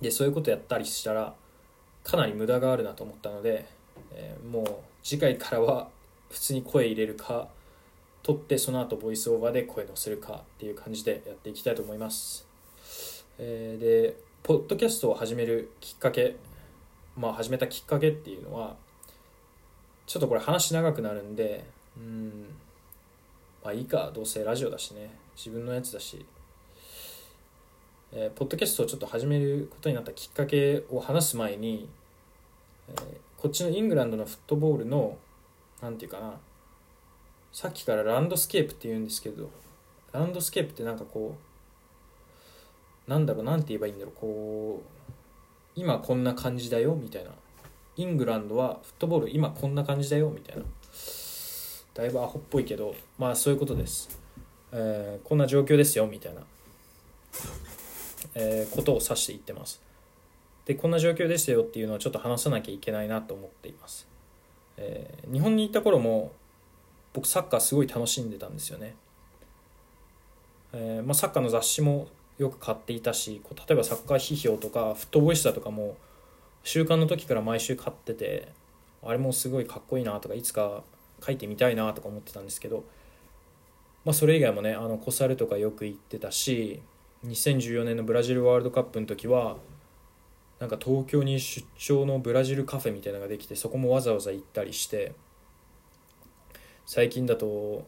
[0.00, 1.34] でそういうことやったりしたら
[2.04, 3.66] かなり無駄があるなと思ったので、
[4.12, 4.66] えー、もう
[5.02, 5.88] 次回からは
[6.30, 7.48] 普通に声入れるか
[8.22, 12.46] 撮ってその後ボイスオーバーで声乗せるかっていう感じでやっていきたいと思います。
[13.38, 16.36] えー、でポッドキャストを始めるきっかけ
[17.16, 18.76] まあ始めたきっかけっていうのは
[20.06, 21.64] ちょっとこれ話長くなるんで
[21.96, 22.46] うん
[23.64, 26.24] まあいいかどうせラジオだしね自分のやつだし、
[28.18, 31.86] えー、ポッドキャストをちょっと始めることになったきっかけを話す前に、
[32.88, 32.96] えー、
[33.36, 35.18] こっちのイングランドのフットボールの
[35.82, 36.32] 何て言うかな
[37.52, 39.50] さっきからランドスケープって言うんですけど
[40.12, 41.36] ランドスケープってなんかこ
[43.06, 45.10] うなんだろうなんて言えばいいんだろうこう
[45.74, 47.32] 今こんな感じだよみたいな。
[47.98, 50.62] イングランドはフットボール今こんな感じだよみたいな。
[51.92, 54.18] だいぶアホっぽいけどまあそういうことです、
[54.72, 56.42] えー、こんな状況ですよみたいな、
[58.38, 59.82] えー、ことを指して言ってます。
[60.66, 64.06] でこんな状況ですよっていうのはちょっと話さなきゃいけないなと思っています、
[64.76, 66.32] えー、日本に行った頃も
[67.14, 68.94] 僕サッカーすごい楽しんでたんですよね、
[70.72, 75.96] えまあ、サッカーの雑誌もよく買っていたしこう例えばサッカー批評とかフットボイスだとかも
[76.64, 78.48] 習慣の時から毎週買ってて
[79.02, 80.82] あれもすごいかっこいいなとかいつか
[81.24, 82.84] 書いてみたいなとか思ってたんですけど、
[84.04, 86.82] まあ、それ以外もねあのコサルとかよく行ってたし
[87.26, 89.56] 2014年のブラジルワールドカップの時は
[90.58, 95.12] なんか東京に出張のブラジルカフェみたいなのができてそこもわざわざ行ったりして
[96.86, 97.84] 最近だと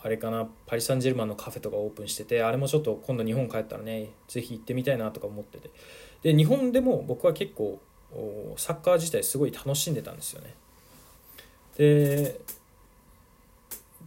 [0.00, 5.70] あれかなパリ・サンジェルマンのカフェとかオープンしててあれもちょっと今度日本帰ったらねぜひ行ってみたいなとか思ってて。
[6.22, 7.80] で日本でも僕は結構
[8.56, 10.54] サッカー自体すごい楽しんでたんですよね。
[11.76, 12.40] で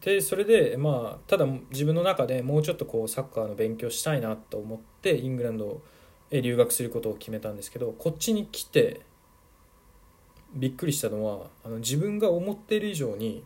[0.01, 5.81] でそれでまあただ自分の中でもうちょっとこうサッカーの勉強したいなと思ってイングランド
[6.31, 9.01] へ留学することを決めたんですけどこっちに来て
[10.53, 13.43] びっくりしたのはあの自分が思っている以上に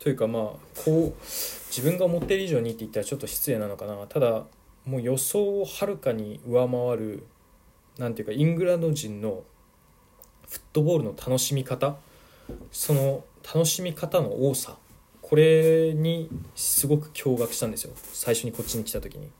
[0.00, 0.42] というかまあ
[0.84, 3.94] こう自分が思っている以上にって言ったらちょっと失礼なのかな。
[4.08, 4.44] ただ
[4.86, 7.26] もう予想をはるかに上回る
[7.98, 9.44] なんていうかイングランド人の
[10.48, 11.96] フットボールの楽しみ方。
[12.72, 14.76] その楽しみ方の多さ
[15.22, 17.92] これにすごく驚愕したんですよ。
[17.94, 19.30] 最初にこっちに来た時に。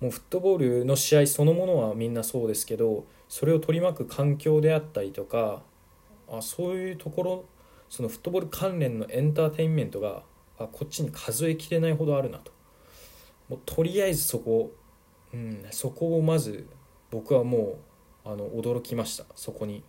[0.00, 5.62] もうフットボールの試合そのものはみんなそうですけどそれを取り巻く環境であったりとか
[6.30, 7.44] あそういうところ
[7.88, 10.22] そのフットボール関連のエンターテインメントが
[10.58, 12.52] あこっちに数えきれないほどあるなと。
[13.48, 14.72] もうとりあえずそこ、
[15.32, 16.66] うん、そこをまず
[17.10, 17.78] 僕はも
[18.26, 19.24] うあの驚きました。
[19.34, 19.82] そこに。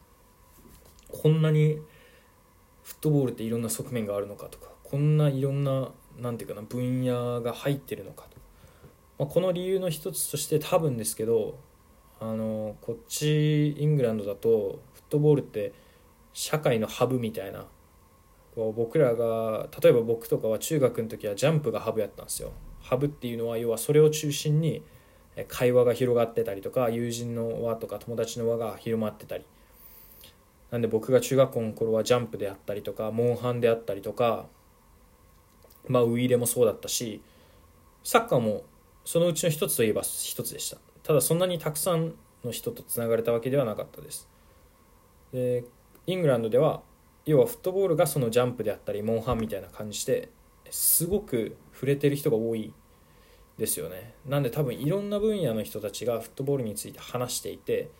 [1.09, 1.79] こんなに
[2.85, 8.37] フットボールっていろんな側面があるのかとかこんないろんななんていうかな分野が入ってるのかと、
[9.17, 11.57] まあ、この理由の一つとして多分ですけど
[12.19, 15.73] あのこっちイングランドだとフットボールって
[16.31, 17.65] 社会のハブみたいな
[18.53, 22.51] こう僕らが例えば僕とかは中学の時はジャンプがハブやったんですよ。
[22.81, 24.83] ハブっていうのは要はそれを中心に
[25.47, 29.45] 会話が広がってたりとか友人の輪とか友達の輪が広まってたり。
[30.75, 34.45] なんで僕が中学校の頃はジャンプであったりとかモンハンであったりとか
[35.87, 37.21] まあウイイレもそうだったし
[38.03, 38.63] サッカーも
[39.05, 40.75] そのうちの一つといえば一つでした。
[41.01, 44.27] ただそんなにたくさんの人とつながれたわけではなかったです。
[45.31, 45.63] で
[46.07, 46.81] イングランドでは
[47.25, 50.29] 要はフットボールがそのジャンプであったりモンハンみたいな感じで
[50.71, 52.73] すごく触れてる人が多い
[53.57, 54.13] ですよね。
[54.25, 57.91] なんで多分いろんな分野の人たちがフットボールについて話していて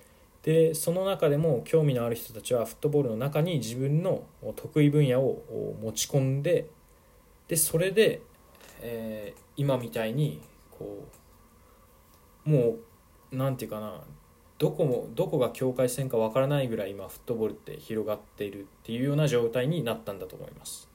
[0.45, 6.67] でその中でも興味のある人たちはフットボールの中に自分の得意分野を持ち込んで
[7.47, 8.21] でそれで、
[8.79, 11.07] えー、今みたいにこ
[12.45, 14.03] うもう何て言うかな
[14.59, 20.87] どこもどこが境界線かわからないぐらい今フットボールって広がっているっていうような状態になったんだと思います。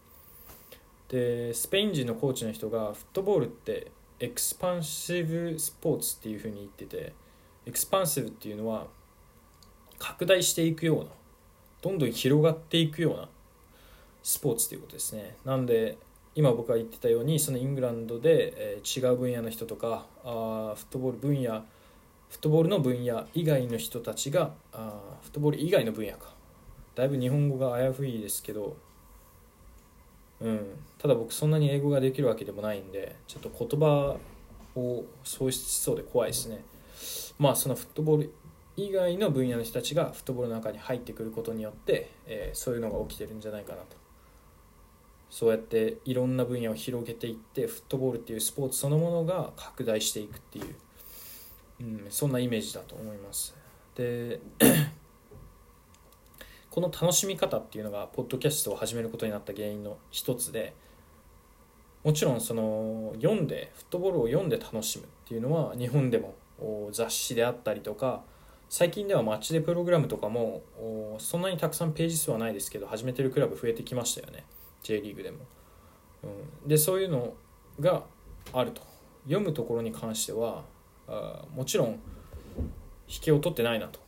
[1.08, 7.12] でスペイン人のコーチの人がフットボールって expansive sports っていうふうに言ってて
[7.66, 8.86] expansive っていうのは
[10.00, 11.10] 拡大していくような
[11.82, 13.28] どんどん広がっていくような
[14.24, 15.36] スポーツということですね。
[15.44, 15.96] なんで
[16.34, 21.64] 今僕が言ってたようにそのイングランドで、え、違う分野の人とかあフットボール分野
[22.28, 26.34] フットボールの分野以外の人たちがあフットボール以外の分野か。
[26.96, 28.76] だいぶ日本語が危ういですけど
[30.40, 30.66] うん、
[30.98, 34.16] ただ僕そんなに英語ができるわけでもないんでちょっと言葉
[34.74, 36.64] を喪失しそうで怖いですね。
[37.38, 38.32] まあそのフットボール
[38.86, 43.96] 以外の分野の人たちがフットボールの中に入ってくることによって、えー、そういうのが起きてるんじゃないかなと。
[45.28, 50.74] そうやっていろんな分野を広げていってフットボールっていうスポーツそのものが拡大していくっていう、
[51.80, 53.54] うん、そんなイメージだと思います。
[53.94, 54.40] で
[56.70, 60.74] この楽しみ方っていうのがポッドキャストを始めることになった原因の一つで
[62.04, 66.34] もちろんその読んでフットボールを読んで楽しむっていうのは日本でも
[66.92, 68.22] 雑誌であったりとか
[68.72, 70.62] 最近ではマッチでプログラムとかも
[71.18, 74.44] そんなにたくさんページ数はないですけど始めてるクラブ増えてきましたよね。
[74.84, 75.38] J リーグでも。
[76.22, 77.34] うん、でそういうの
[77.80, 78.04] が
[78.52, 78.82] あると。
[79.24, 80.62] 読むところに関しては
[81.08, 81.98] あもちろん
[83.08, 83.98] 引けを取ってないなと。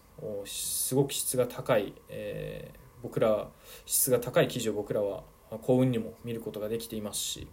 [0.46, 3.48] すごく質が高い、えー、僕ら
[3.84, 5.24] 質が高い記事を僕らは
[5.60, 7.48] 幸運にも見ることができていますし。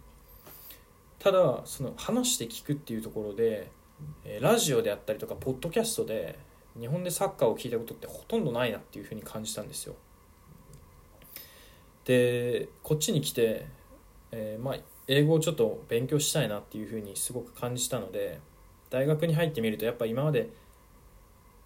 [1.18, 3.72] ただその話して聞くっていうところで
[4.40, 6.38] ラジオであったりとかポッドキャストで
[6.78, 9.94] 日本でサッカーを聞いたことってほとんどないなっていうふうに感じたんですよ。
[12.04, 13.66] でこっちに来て、
[14.32, 18.40] えー、まあ、英語をちょっと勉強したいなっていうふうにすごく感じたので
[18.88, 20.50] 大学に入ってみるとやっぱ今まで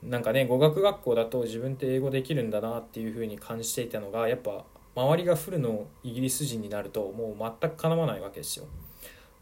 [0.02, 4.64] なんかね語学学校だと自分って英語できるんだなっていうふうに感じていたのがやっぱ
[4.94, 8.66] 周りがフルのイギリス人になるともう全くかなわないわけですよ。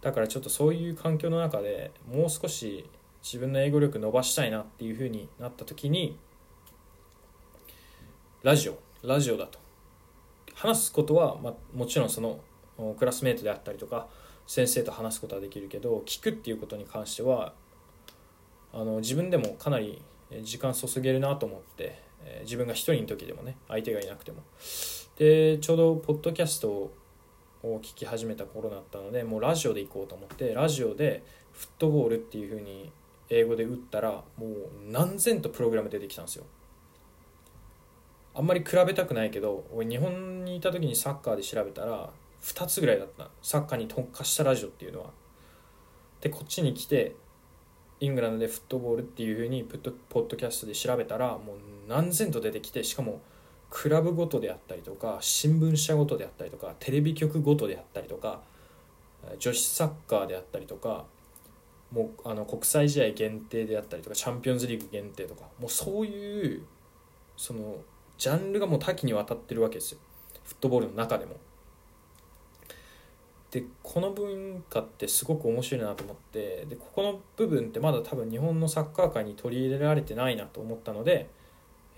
[0.00, 2.84] だからちょっとそういう環境の中でもう少し
[3.22, 6.18] 自分の英語力伸ばしたいなっていうふうになった時に
[8.42, 9.58] ラジオラジオだと。
[10.54, 12.40] 話すことは、まあ、もちろんその
[12.98, 14.08] クラスメートであったりとか
[14.46, 17.54] 先生と話すことはできるけど聞くっていうことに関しては
[18.72, 20.02] あの自分でもかなり
[20.42, 22.02] 時間注げるなと思って、
[22.42, 24.42] 自分が一人の時でもね相手がいなくても。
[25.16, 26.92] でちょうどポッドキャストを
[27.62, 32.90] 聞き始めた頃だったのでもうラジオで行こうと思ってラジオでフットボールっていう風に
[33.34, 34.50] 英語で打ったらもう
[34.90, 36.44] 何千とプログラム出てきたんですよ。
[38.34, 42.10] あんまり比べたくないけど俺日本にいた時にサッカーで調べたら
[42.42, 43.30] 2つぐらいだった。
[43.42, 45.10] サッカーに特化したラジオっていうのは。
[46.20, 47.16] でこっちに来て
[48.00, 53.20] イングランドでフットボールっていうふうにポッドキャストで調べたらもう何千と出てきてしかも
[53.70, 58.40] クラブごとであったりとか新聞社ごとであったりとかテレビ局ごとであったりとか
[59.38, 61.06] 女子サッカーであったりとか
[61.92, 66.62] もうあの国際試合限定であったりとかチャンピオンズリーグ限定とかもうそういう
[67.36, 67.76] その
[68.16, 69.98] ジャンルがもう多岐にわたってるわけですよ
[70.44, 71.36] フットボールの中でも。
[73.50, 81.28] でこの文化ってすごく面白いなと思ってでここの部分ってまだ多分日本のサッカー界に取り入れられてないなと思ったので、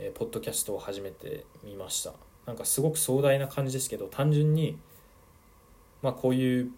[0.01, 2.13] えー、ポッドキャストを始めてみました
[2.47, 4.77] なんかすごく壮大な感じですけど単純に
[6.03, 6.73] まあこういう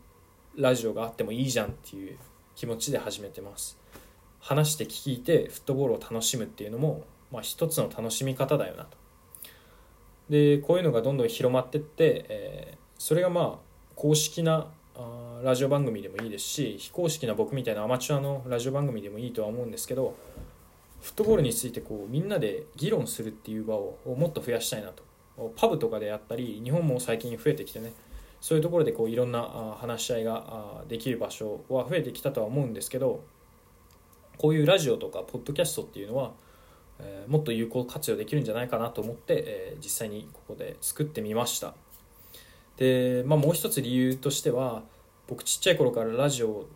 [0.56, 2.18] ラジオがあってもいいじゃんっていう
[2.56, 3.78] 気持ちで始めてます。
[4.40, 8.96] 話して聞いてフットボールを楽しむっていうのも、まあ、一つの楽しみ方だよなと。
[10.30, 13.58] でこういうのがどんどん広まってって、えー、それがまあ
[13.94, 20.16] 公式なあラジオ番組でもいいですし非公式な僕みたいなアマチュアのラジオ番組でもいいとは思うんですけど
[21.02, 25.04] フットボールについてこうみんなで議論するっていう場をもっと増やしたいなと。
[25.54, 27.92] パブとかであったり日本も最近増えてきてね
[28.40, 33.24] そういうところでこういろんな話し合いができる場所は増えてきたとは思うんですけど
[34.38, 36.32] こういうラジオとかポッドキャストっていうのは、
[37.26, 41.74] もっと有効活用できるんじゃないかなと思って、実際にここで作ってみました。
[42.76, 44.82] で、まあ、もう一つ理由としては
[45.26, 46.68] 僕ちっちゃい頃からラジオを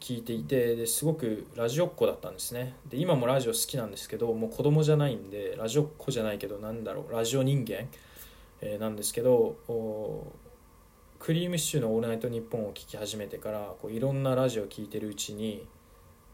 [0.00, 2.74] 聞いていてですごくラジオっ子だったんですね。
[2.88, 7.88] で今もラジオ好きなんですけどもう子供じゃないんでラジオっ子じゃないけどなんだろうラジオ人間、
[8.60, 9.54] えー、なんですけど
[11.22, 15.64] クリームシチューの「オールナイトニッポン」を聴き始めてからこういろんなラジオを聴いてるうちに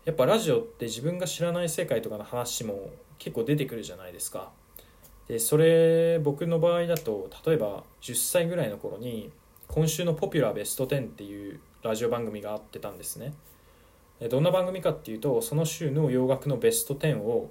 [0.07, 4.51] やっぱラジオって自分が知らない世界とかの話も結構出てくるじゃないですか。
[5.27, 9.31] でそれ僕の場合だと例えば10歳ぐらいの頃に
[9.67, 13.35] 今週の「ポピュラーベスト10」っていうラジオ番組があってたんですね。
[14.31, 17.51] どんな番組かっていうとその週の洋楽のベスト10を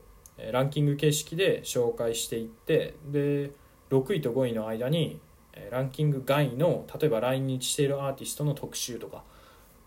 [0.51, 3.51] ランキング形式で紹介していってで
[3.91, 5.19] 6位と5位の間に
[5.71, 9.23] ランキング外の例えば来日しているアーティストの特集とか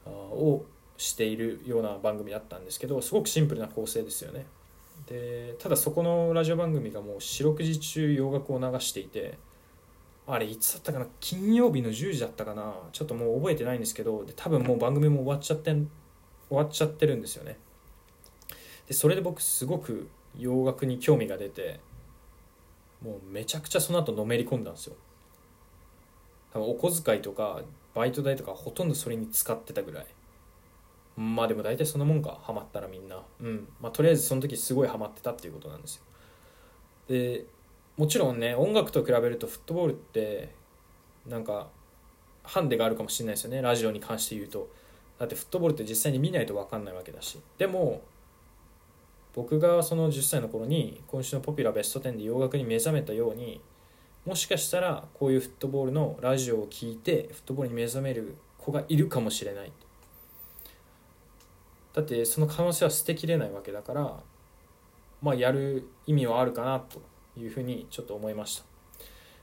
[0.07, 0.65] を
[0.97, 4.47] しているような番組だったんですけどすごくシンプルな構成ですよね。
[5.07, 9.39] でただそこのラジオ番組がもう四六時中洋楽を流していて
[10.27, 11.07] あれいつだったかな？
[11.21, 12.75] 金曜日の10時だったかな？
[12.93, 15.87] ちょっともう覚えてないんですけどで多分もう番組も終わっちゃって終
[16.51, 17.57] わっちゃってるんですよね。
[18.87, 20.09] でそれで僕すごく
[20.39, 21.81] 洋楽に興味が出て
[23.03, 24.97] もうめちゃくちゃその後のめり込んだんですよ。
[26.55, 27.63] お小遣いとか
[27.95, 30.07] バイト代とかほとんどそれに使ってたぐらい。
[31.17, 32.39] まあでも大体そんなもんか。
[32.43, 33.23] ハマったらみんな。
[33.41, 33.69] うん。
[33.81, 36.03] まあとりあえずその時すごいハマってたっていうことなんですよ。
[37.09, 37.45] で
[37.97, 40.55] もちろんね音楽と比べるとフットボールって
[41.27, 41.69] なんか
[42.43, 43.61] ハンデがあるかもしれないですよね。
[43.61, 44.69] ラジオに関して言うと。
[45.19, 47.39] だってフットボールって実際に見ないと分かんないわけだし。
[47.59, 48.01] でも
[49.35, 53.61] 僕がその10歳の頃に今週のポピュラーベスト10で洋楽に目覚めたように
[54.27, 59.73] もしかしたらこういうフットボールのラジオを聴いてフットボールに目覚める子がいるかもしれない。
[61.95, 64.21] だってその可能性は捨てきれないわけだから
[65.23, 67.01] まあやる意味はあるかなと
[67.37, 68.65] いうふうにちょっと思いました。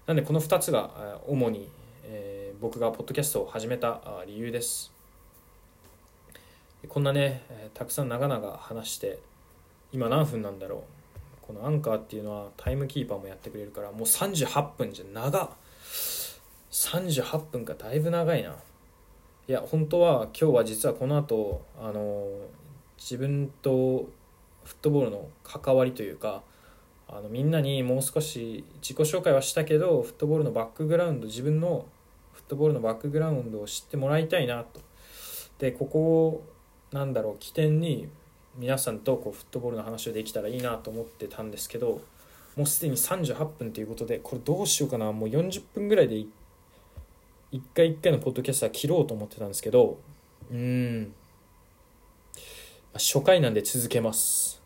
[0.05, 1.69] なんでこの2つが主に、
[2.03, 4.93] えー、僕がポッドキャストを始めた理由です。
[6.87, 9.19] こんなねたくさん長々話して
[9.91, 10.96] 今何分なんだろう。
[11.47, 15.49] このアンカーっていうのはタイムキーパーもやってくれるからもう38分じゃ長
[16.71, 18.55] 38分かだいぶ長いな。
[19.47, 22.27] いや本当は今日は実はこの後あの
[22.97, 24.09] 自分と
[24.65, 26.43] フットボールの関わりというか
[27.07, 31.85] あのみんなにもう少し自己紹介はしたけどフットボールのバックグラウンド自分の
[32.33, 34.81] フットボールのバックグラウンドを知ってもらいたいなと。
[35.59, 36.43] でここを
[36.91, 38.09] なんだろう起点に
[38.57, 42.01] 皆さんとこうフットボールの話をできたらいいなと思ってたんですけど
[42.55, 45.11] もうすでに38分ということでこれどうしようかな。
[45.11, 46.27] もう40分ぐらいで1
[47.75, 49.99] 回1回のポッドキャストは切ろうと思ってたんですけど
[50.51, 51.13] うん。
[52.93, 54.59] 初回なんで続けます。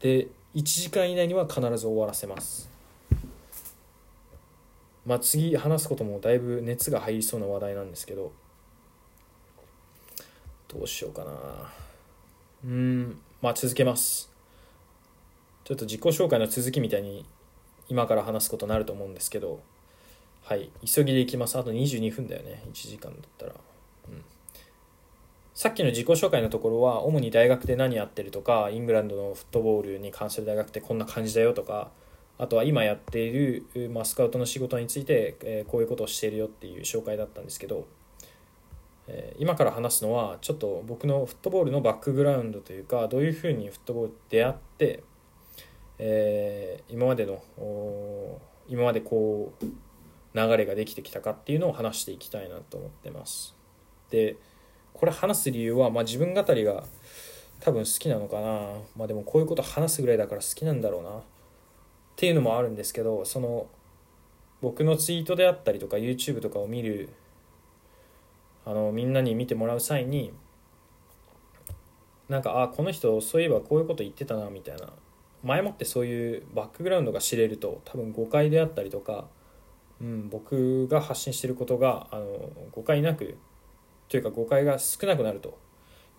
[0.00, 0.26] で
[0.56, 2.68] 1時間以内には必ず終わらせます。
[5.06, 8.32] まあ次話すこともだいぶ熱が入りそうな話題なんですけど
[10.66, 11.32] どうしようかな。
[12.64, 13.20] うん。
[13.40, 14.32] まあ続けます。
[15.64, 17.24] ちょっと自己紹介の続きみたいに
[17.88, 19.60] 今から話すことになると思うんですけど
[20.42, 21.56] はい急ぎでいきます。
[21.56, 23.54] あと22分だよね1時間だったら。
[25.54, 31.90] さっきの自己紹介のところは主に大学で何やってるとかイングランドのフットボールに関する大学ってこんな感じだよとか
[32.38, 37.88] あとは今やっている、まあ、スカウトの仕事について、えー、こういうことをしているよっていう紹介だったんですけど
[39.08, 45.02] え今から話すのはちょっと僕のフットボールのバックグラウンドというかどういうふうにフットボール出会って、
[45.98, 47.42] えー、今までの
[48.68, 49.64] 今までこう
[50.34, 53.56] 流れができてきたかっていうのを話していきたいなと思ってます。
[54.10, 54.36] で
[54.92, 56.84] これ話す理由は、まあ、自分語りが
[57.60, 61.22] 多分好きなのかなまあでもこういうこと話すぐらいだから好きなんだろうなっ
[62.16, 63.66] ていうのもあるんですけどその
[64.60, 67.10] 僕のツイートであったりとか YouTube とかを見る
[68.68, 70.30] あのみんなに見てもらう際に
[72.28, 74.92] なんかあこの人そういえばこういうこと言ってたなみたいな。
[75.42, 79.28] 前もってそういうバックグラウンドが知れると多分誤解であったりとか、
[80.00, 82.26] うん、僕が発信してることがあの
[82.72, 83.38] 誤解なく
[84.08, 85.56] というか誤解が少なくなると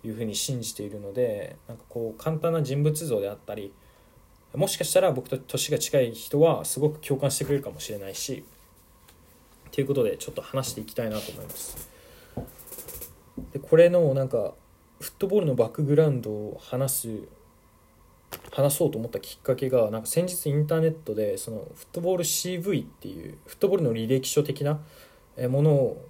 [0.02, 3.74] いうふうに信じているのでなんかこう簡単な人物像であったり
[4.54, 8.42] もしかしたら僕と年が近い人はすごく共感してくれるかもしれないし
[9.70, 11.89] ということでちょっと話していきたいなと思います。
[13.52, 14.54] でこれのなんか
[15.00, 17.28] フットボールのバックグラウンドを話す
[18.52, 24.80] 話そうと思ったきっかけがなんか先日インターネットでそのフットボール CV っていうフットボールの履歴書的な
[25.48, 26.06] ものを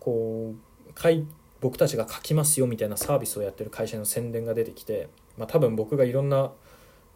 [0.00, 1.26] こう書い
[1.60, 6.52] 僕たちが書きますよみたいなサービスをやってる会社の宣伝が出てきて、まあ、多分僕がいろんな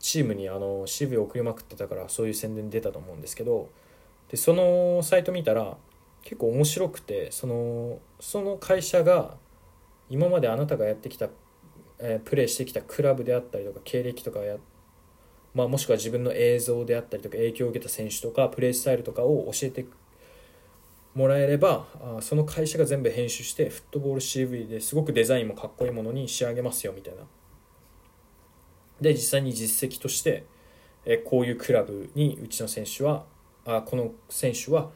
[0.00, 3.70] チームにあの CV を送りまくってたからそういう宣伝出たと思うんですけど
[4.30, 5.76] でそのサイト見たら
[6.22, 9.36] 結構面白くてそのその会社が
[10.08, 11.28] 今まであなたがやってきた、
[11.98, 14.56] えー、プレーしてきたクラブであったりとか経歴とかや、
[15.54, 19.86] まあ、もしくは自分の映像であったりとか影響を受けた選手とかプレースタイルとかを教えて
[21.14, 27.22] もらえればあその会社が全部編集してフットボール CV ですごくデザインもかっこいいものに仕上げますよみたいな。
[29.00, 30.44] で実際に実績として
[31.04, 33.24] えこういうクラブにうちの選手は
[33.64, 34.90] あこの選手は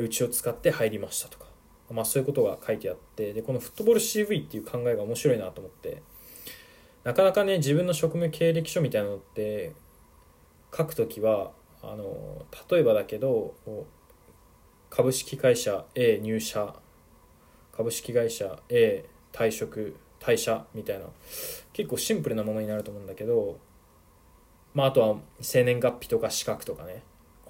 [0.00, 1.46] うちを使って入りましたとか、
[1.90, 3.32] まあ、そういうことが書いてあって。
[3.32, 6.02] でこのフットボール CV っていう考えが面白いなと思って。
[7.04, 9.72] なかなかね自分の職務経歴書みたいなのって
[10.76, 11.50] 書くときは
[11.82, 13.54] あの例えばだけど
[14.88, 16.74] 株式会社 A 入社。
[17.72, 21.06] 株式会社 A 退職退社みたいな。
[21.72, 23.58] 結構シンプルなものになると思うんだけど
[24.74, 27.02] まああとは生年月日とか資格とかね。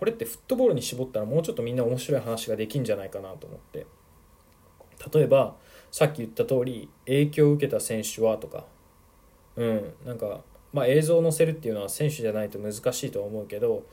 [0.03, 3.87] これってフットボールに絞ったらもうちょっとみんな面白い話ができんじゃないかなと思って。
[5.15, 5.55] 例えば
[5.93, 8.65] さっき言った通り影響を受けた選手はとか。
[9.55, 10.41] うんなんか
[10.73, 13.85] まあ映像を載せるっていうのは選手じゃないと難しいとは思うけど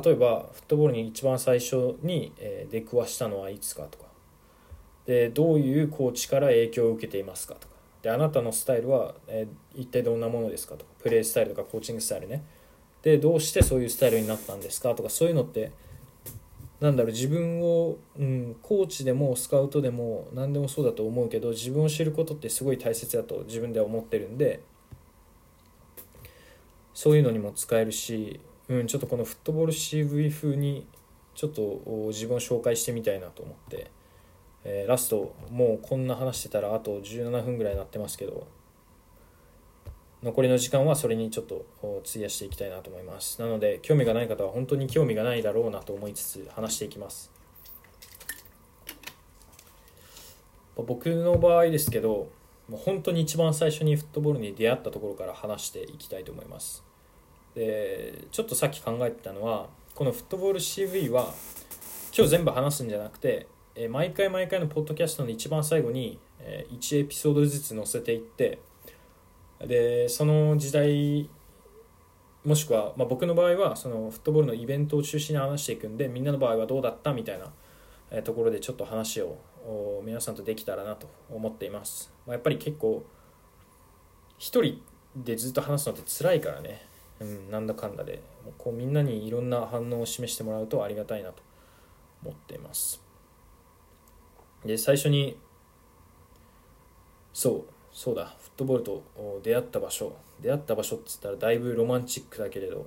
[0.00, 2.32] 例えばフットボールに一番最初に
[2.70, 4.04] 出くわしたのはいつかとか。
[5.06, 7.74] でどういうコーチから影響を受けていますかとか。
[8.02, 10.92] であなたのスタイルは、え、一体どんなものですかとか。
[11.00, 12.44] プレースタイルとかコーチングスタイルね。
[13.02, 15.72] でどうしてそういうスタイルになったんですかとかそういうのって
[16.80, 24.62] なんだろう自分を、うん、コーチでもスカウトでも何でもそうだと思うけど自分を知ることってすごい大切だと自分では思ってるんで
[26.94, 30.86] そういうのにも使えるしうん、ちょっとこのフットボール CV 風に
[31.34, 33.90] ちょっと自分を紹介してみたいなと思って、
[34.64, 38.46] えー、ラストもうこんな話してたらあと17分ぐらいになってますけど
[40.22, 41.64] 残りの時間はそれにちょっと
[42.04, 43.40] 費やしていきたいなと思います。
[43.40, 47.30] なので興味がない方は本当に興味がないだろうなと思いつつ話していきます。
[50.76, 52.30] 僕の場合ですけど
[52.68, 56.84] もう本当に一番最初にフットボールに出会ったところから話していきたいと思います。
[57.54, 61.34] でちょっとさっき考えてたのはこのフットボール CV は
[62.16, 63.46] 今日全部話すんじゃなくて、
[63.90, 66.18] 毎回毎回のポッドキャストの一番最後に、
[66.70, 68.58] 1エピソードずつ載せていって
[69.60, 71.28] でその時代
[72.44, 77.40] もしくは、まあ、僕の場合はそのフットボールのイベントを中心に話していくんでみんなの場合はどうだったみたい
[78.10, 79.38] な、ところでちょっと話を
[80.04, 83.04] 皆さんとできたらなと思っています、まあ、やっぱり結構
[84.38, 84.80] 一人
[85.16, 86.86] でずっと話すのって辛いからね。
[87.20, 88.22] うん、なんだかんだで。
[88.56, 91.42] こうみんなにいろんな反応を示してもらうとありがたいなと
[92.22, 93.02] 思っています。
[94.64, 95.36] で最初に
[97.32, 98.36] そうそうだ。
[98.58, 102.86] トボールと出会った場所出会った場所っつったらだいぶロマンチックだけれど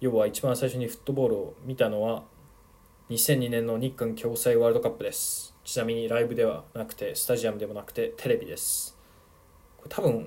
[0.00, 2.24] 要は一番最初にフットボールを見たのは
[3.08, 5.54] 2002年の日韓共催ワールドカップです。
[5.64, 8.98] ちなみにライブではなくてスタジアムでもなくてテレビです。
[9.78, 10.26] これ多分い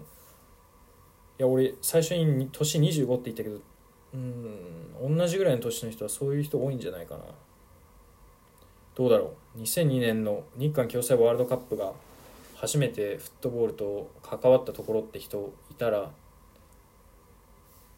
[1.38, 3.60] や俺最初に年25って言ったけど
[4.14, 7.24] うん同じぐらいの年の人はそういう人多いんじゃないかな。
[8.95, 11.93] どうだろう？2002年の日韓共催ワールドカップが
[12.60, 16.10] 初めてフットボールと関わったところって人いたらっ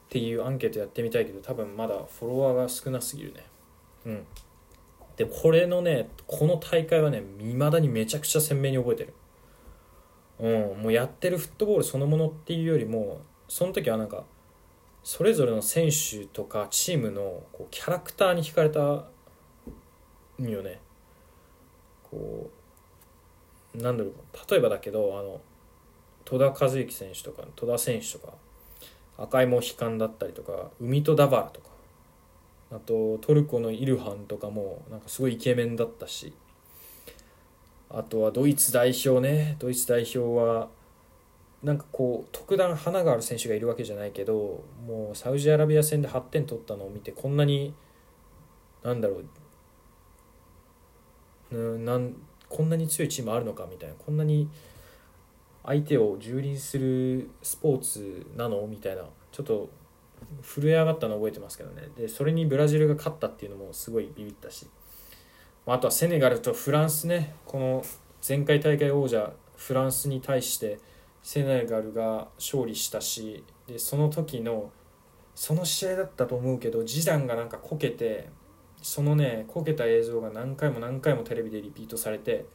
[0.07, 3.43] ていうアンケートやってみたいけど多分まだフォロワーが少なすぎるね。
[4.05, 4.25] うん。
[5.17, 9.13] でこれのねこの大会はね未だにめちゃくちゃ鮮明に覚えてる。
[10.73, 10.83] うん。
[10.83, 14.25] もうやってるフットボールそのものっていうよりもその時はなんか
[15.03, 18.79] それぞれの選手とかチームのこうキャラクターに惹かれた
[20.39, 20.79] んよね。
[22.03, 22.60] こう
[23.75, 24.13] なんだろう
[24.49, 25.41] 例えばだけどあの
[26.25, 28.33] 戸田和幸選手とか戸田選手とか
[29.17, 31.67] 赤いモヒカンだったりとか海とダバラとか
[32.71, 36.33] あとトルコのイルハンとかもなんかすごいイケメンだったし
[37.89, 40.69] あとはドイツ代表ねドイツ代表は
[41.63, 47.73] なんかこう特段花がある選手がいるわけじゃないけどもうサウジアラビア戦で8点取ったのを見てこんなに
[48.83, 49.21] なんだろ
[51.51, 52.15] ううんなん
[52.51, 54.49] こんなに強いチームあるのかみたいなこんなに
[55.63, 59.69] 相手を蹂躙するスポーツなのみたいなちょっと
[60.43, 61.87] 震え上がったの覚えてますけどね。
[61.97, 64.67] でそれにブラジルが勝ったっていうのもすごいビビったし
[65.65, 67.83] あとはセネガルとフランスねこの
[68.27, 70.79] 前回大会王者フランスに対して
[71.23, 74.71] セネガルが勝利したしでその時の
[75.35, 78.29] その試合だったと思うけどジダンがなんかこけて
[78.81, 82.45] そのねこけた映像が何回も何回もテレビでリピートされて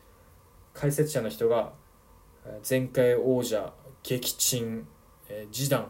[0.74, 1.72] 解説者の人が
[2.68, 3.72] 前回王者
[4.02, 4.86] 撃沈
[5.50, 5.86] ジダン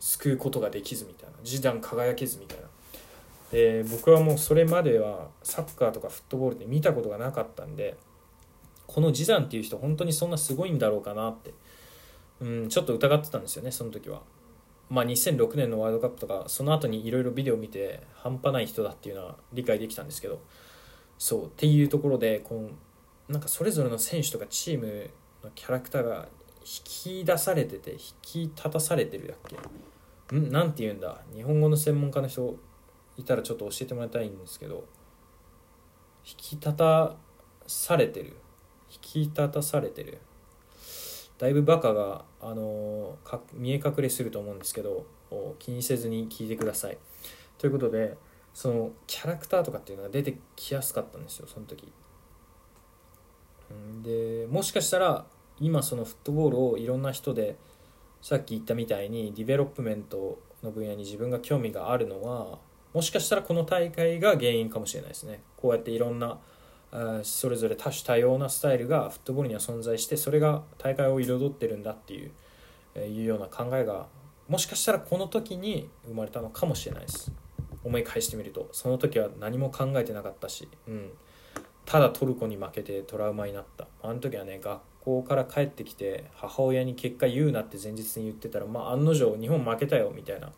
[0.00, 2.64] 救うことができずみたいなジダン輝けずみたいな
[3.52, 7.96] で僕はもうそれまではサッカーとかフットボールで見たことがなかったんで
[8.86, 11.54] このジダンっていう人本当にそんなすごいんだろうかなって
[12.40, 14.22] うん、ちょっと疑ってたんですよねその時は。
[14.90, 20.40] まあ、2006年のワールドカップとかその後にいろいろビデオ見て半端ない人だっていうのは理解できたんですけど
[21.18, 22.70] そうっていうところでこ
[23.28, 25.10] うなんかそれぞれの選手とかチーム
[25.42, 26.28] のキャラクターが
[26.60, 29.38] 引き出されてて引き立たされてるだっ
[30.28, 30.36] け？
[30.36, 30.50] ん？
[30.50, 31.22] なんて言うんだ？
[31.34, 32.56] 日本語の専門家の人
[33.16, 34.84] いたらちょっと教えてもらいたいんですけど
[36.26, 37.16] 引き立た
[37.66, 38.36] されてる？
[38.90, 40.20] 引き立たされてる？
[41.44, 45.04] だいぶバカが、あのか見え隠れすると思うんですけど
[45.58, 46.96] 気にせずに聞いてください。
[47.58, 48.16] ということで
[48.54, 51.92] そのキャラクターとかっていうのが出てきやすかったんですよその時。
[54.02, 55.26] でもしかしたら
[55.60, 57.56] 今そのフットボールをいろんな人で
[58.22, 62.58] さっき言ったみたいに development の分野に自分が興味があるのは
[62.94, 65.42] もしかしたらこの大会が原因かもしれないですね。
[65.58, 66.38] こうやっていろんな
[67.24, 72.30] それぞれ多種多様なスタイルがフットボールには存在してそれが大会を彩ってるんだっていう,、
[73.00, 74.06] いうような考えが
[74.48, 77.32] もしかしたらこの時に生まれたのかもしれないです。
[77.82, 81.10] 思い返してみるとその時は何も考えてなかったし、うん、
[81.84, 83.88] ただトルコに負けてトラウマになった。
[84.02, 90.52] あの時はね学校から帰ってきて母親に結果言うなって前日に言ってたらまあ案の定日本負けたよみたいな。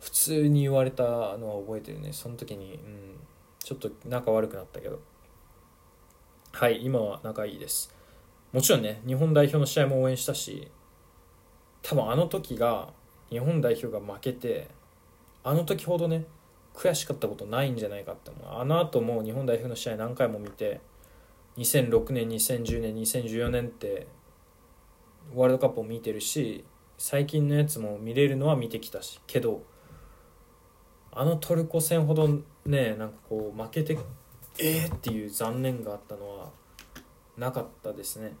[0.00, 1.02] 普通に言われた
[1.36, 2.12] のは覚えてるね。
[2.12, 3.16] その時に、うん、
[3.68, 4.98] ちょっと仲悪くなったけど。
[6.52, 7.94] はい今は仲いいです。
[8.50, 10.70] もちろんね日本代表の試合も応援したし
[11.82, 12.88] 多分あの時が
[13.28, 14.68] 日本代表が負けて
[15.44, 16.24] あの時ほどね
[16.72, 18.58] 悔しかったことないんじゃないかって思う。
[18.58, 20.80] あの後も日本代表の試合何回も見て
[21.58, 24.06] 2006年2010年2014年って
[25.34, 26.64] ワールドカップを見てるし
[26.96, 29.62] 最近のやつも見れるのは見てきたしけど
[31.18, 32.28] あのトルコ戦ほど
[32.64, 33.98] ねなんかこう負けて
[34.60, 36.50] えーっていう残念があったのは
[37.36, 38.34] なかったですね。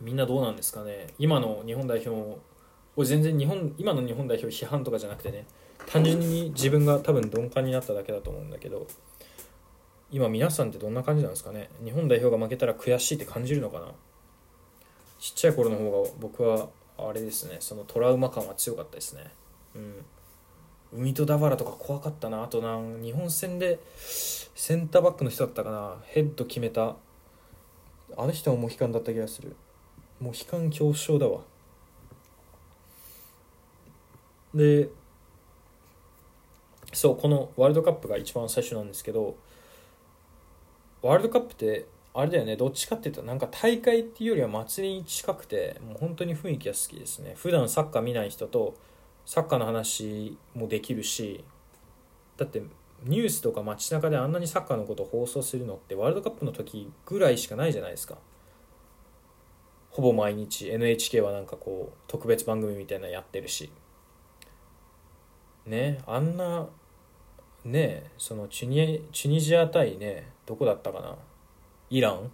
[0.00, 1.08] みんなどうなんですかね。
[1.18, 2.38] 今の日本代表も
[3.04, 5.44] 全然日本今の日本代表批判とかじゃなくてね
[5.86, 8.86] 単純に自分が多分鈍感になっただけだと思うんだけど
[10.12, 11.68] 今皆さんってどんな感じなんですかね。
[11.82, 13.86] 日本代表が負けたら悔しいって感じるのかな。
[15.18, 19.32] ちっちゃい頃の方が僕はあれですねそのトラウマ感は強かったですね。
[19.74, 20.04] うん。
[20.92, 22.42] 海とダバラとか怖かったな。
[22.42, 25.96] あとな日本戦でセンターバックの人だったかな。
[26.06, 26.96] ヘッド決めた。
[28.16, 29.54] あの人もモヒカンだった気がする。
[30.20, 31.40] モヒカン恐怖症だわ。
[34.54, 34.88] で
[36.92, 39.36] そうこのワールドカップが一番最初なんですけど
[41.02, 42.56] ワールドカップってあれだよね。
[42.56, 47.34] どっちかっていうとなんか大会っていうよりは祭りに近くてもう本当に雰囲気が好きですね。
[47.36, 48.74] 普段サッカー見ない人と
[49.24, 51.44] サッカーの話もできるし
[52.36, 52.62] だって
[53.04, 58.18] ニュースとか街中であんなにサッカーのことを放送するのってワールドカップの時ぐらいしかないじゃないですか。
[59.90, 60.68] ほぼ毎日。
[60.68, 63.72] NHK はなんかこう特別番組みたいなのやってるし。
[65.66, 66.68] ねあんな
[67.64, 71.16] ねそのチュニチュニジア対ねどこだったかな？
[71.90, 72.30] イラン？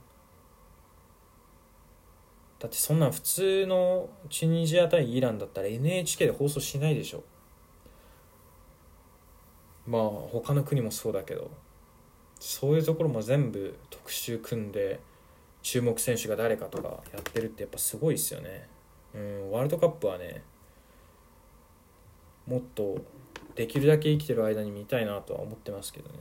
[2.58, 7.22] だってそんなん普通のチュニジア対イランだったら NHK で放送しないでしょ。
[9.86, 11.50] まあ他の国もそうだけど。
[12.38, 15.00] そういうところも全部特集組んで
[15.62, 18.68] 注目選手が誰かとかやってるってやっぱすごいですよね。
[19.14, 20.42] うんワールドカップはね
[22.46, 22.98] もっと
[23.54, 26.16] できるだけ生きてる間に見たいなとは思ってますけどね。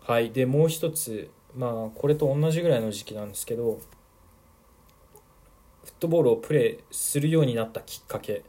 [0.00, 3.80] はいでもう一つまあこれと同じぐらいの時期なんですけど
[5.86, 8.42] フットボールをプレーするようになったきっかけ。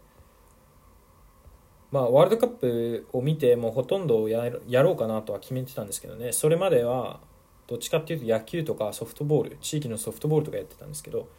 [1.92, 4.50] まあ、ワールドカップを見てもうほとんどや
[4.82, 6.32] ろうかなとは決めてたんですけどね。
[6.32, 7.20] それまでは
[7.68, 11.30] どっちかっていうと野球とかソフトボール地域のソフトボールとかやってたんですけど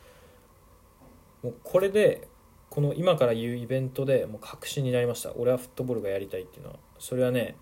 [1.43, 2.29] もうこれで
[2.71, 5.33] この今から言うイベントでもう確信になりました。
[5.37, 6.77] 俺はフットボールがやりたいっていうのは。
[7.01, 7.57] それはね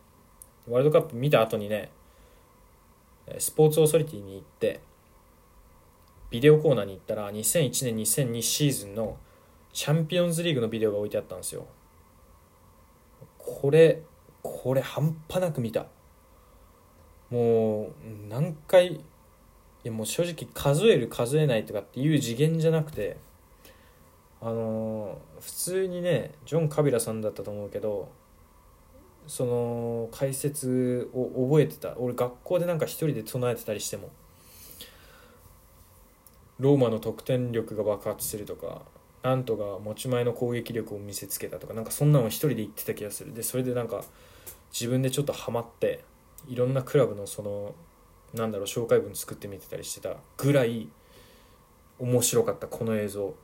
[0.69, 1.91] ワールドカップ見た後にね
[3.39, 4.81] スポーツオーソリティに行って
[6.31, 9.17] ビデオコーナーに行ったら2001年2002シーズンの
[9.73, 11.67] チャンピオンズリーグのビデオが置いてあったんですよ。
[13.39, 14.03] これ
[14.43, 15.87] これ半端なく見た。
[17.31, 17.89] もう
[18.29, 19.01] 何回い
[19.85, 23.17] やもう正直数える数えないとかっていう次元じゃなくて
[24.41, 28.09] あの、普通にねジョン・カビラさんだったと思うけど
[29.27, 31.97] その解説を覚えてた。
[31.99, 34.11] 俺学校でなんか一人で唱えてたりしても。
[36.59, 38.83] ローマの得点力が爆発するとか
[39.23, 43.35] なんとか持ち前の攻撃力を見せつけたとかなんかそんなの一人で言ってた気がする。
[43.35, 44.05] でそれでなんか
[44.73, 46.05] 自分でちょっとハマって
[46.47, 47.75] いろんなクラブのその
[48.35, 50.89] なんだろう紹介文作ってみてたりしてたぐらい
[51.99, 53.35] 面白かったこの映像。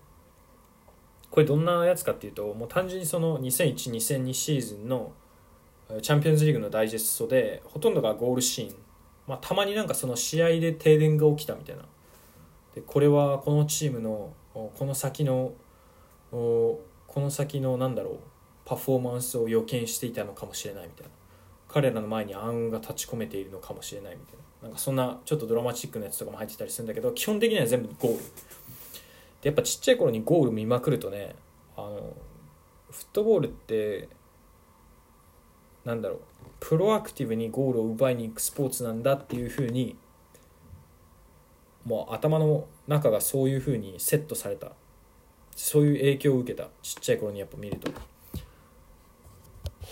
[1.31, 5.13] これどんなやつかっていうともう単純にその2001-2002シーズンの
[6.03, 8.75] チャンピオンズリーグのダイジェストでほとんどがゴールシーン、
[9.27, 11.83] まあ、たまになんかその試合で停電が起きたみたいな
[12.75, 15.53] でこれはこのチームのこの先の
[16.31, 16.81] こ
[17.17, 18.19] の先のなんだろう
[18.65, 21.11] パフォーマンスを予見していたのかもしれないみたいな。
[21.69, 24.69] 彼らの前に暗雲が立ち込めているのかもしれないみたいな。
[24.69, 28.19] なんかそんなちょっとドラマチックなやつとかも入ってたりするんだけど基本的には全部ゴール。
[28.19, 31.35] でやっぱちっちゃい頃にゴール見まくるとね
[31.77, 32.15] あの
[32.91, 34.09] フットボールって
[35.85, 36.19] なんだろう
[36.61, 39.97] プロアクティブにゴールを奪いに行くスポーツなんだっていうふうに
[41.85, 44.73] もう頭の中がそういうふうにセットされた。
[45.55, 46.69] そういう影響を受けた。
[46.83, 47.91] ちっちゃい頃にやっぱ見ると。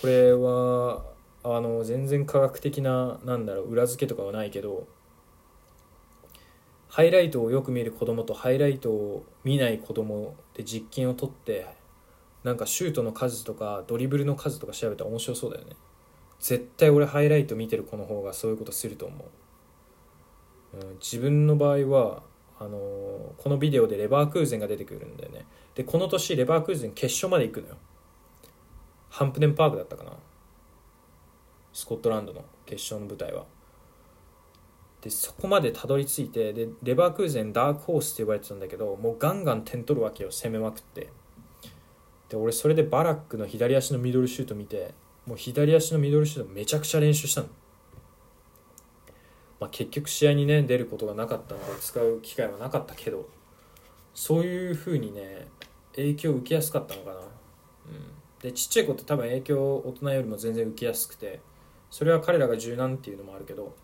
[0.01, 1.05] これは
[1.43, 4.87] あの全然科学的ななんだろう裏付けとかはないけど
[6.89, 11.67] ハイライトをよく見る子供とハイライトを見ない子供で実験を取って
[12.45, 15.77] なんかシュートの数とかドリブルの数とか調べたら面白そうだよね。
[16.39, 19.29] 絶対俺ハイライト見てる子の方がそういうことすると思う、
[20.75, 22.23] うん、自分の場合は
[22.59, 25.47] あの、このビデオでレバークーゼンが出てくるんだよね。
[25.75, 27.77] でこの年レバークーゼン決勝まで行くのよ。
[29.09, 30.13] ハンプデンパークだったかな。
[31.73, 33.45] スコットランドの決勝の舞台は。
[35.01, 41.09] でそこまでたどり着いてでレバークーゼンダークホースって呼ばれてたんだけどもうガンガン点取るわけよ攻めまくって。
[42.29, 44.95] で俺それでバラックの左足のミドルシュート見て
[45.27, 47.49] もう左足のミドルシュートめちゃくちゃ練習したの、
[49.61, 53.29] まあ、結局試合にね出ることがなかったので使う機会はなかったけど
[54.15, 55.47] そういうふうにね
[55.95, 57.25] 影響を受けやすかったのかな、うん、
[58.41, 61.41] でちっちゃい子って多分影響大人よりも全然受けやすくて
[61.91, 63.75] それは彼らが柔軟っていうのもあるけど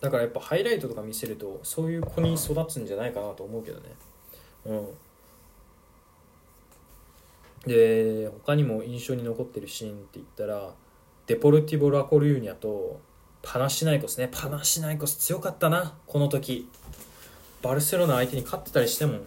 [0.00, 3.86] だからやっぱハイライトとか見せるとそういう子に育つんじゃないかなと思うけどね。
[4.66, 4.88] うん。
[7.66, 10.74] で他にも印象に残ってるシーンって言ったら
[11.26, 13.00] デポルティボ・ラコルーニャと
[13.48, 14.28] パナシナイコスね。
[14.32, 15.94] パナシナイコス強かったな。
[16.08, 16.68] この時。
[17.62, 19.20] バルセロナ相手に勝ってたりしても。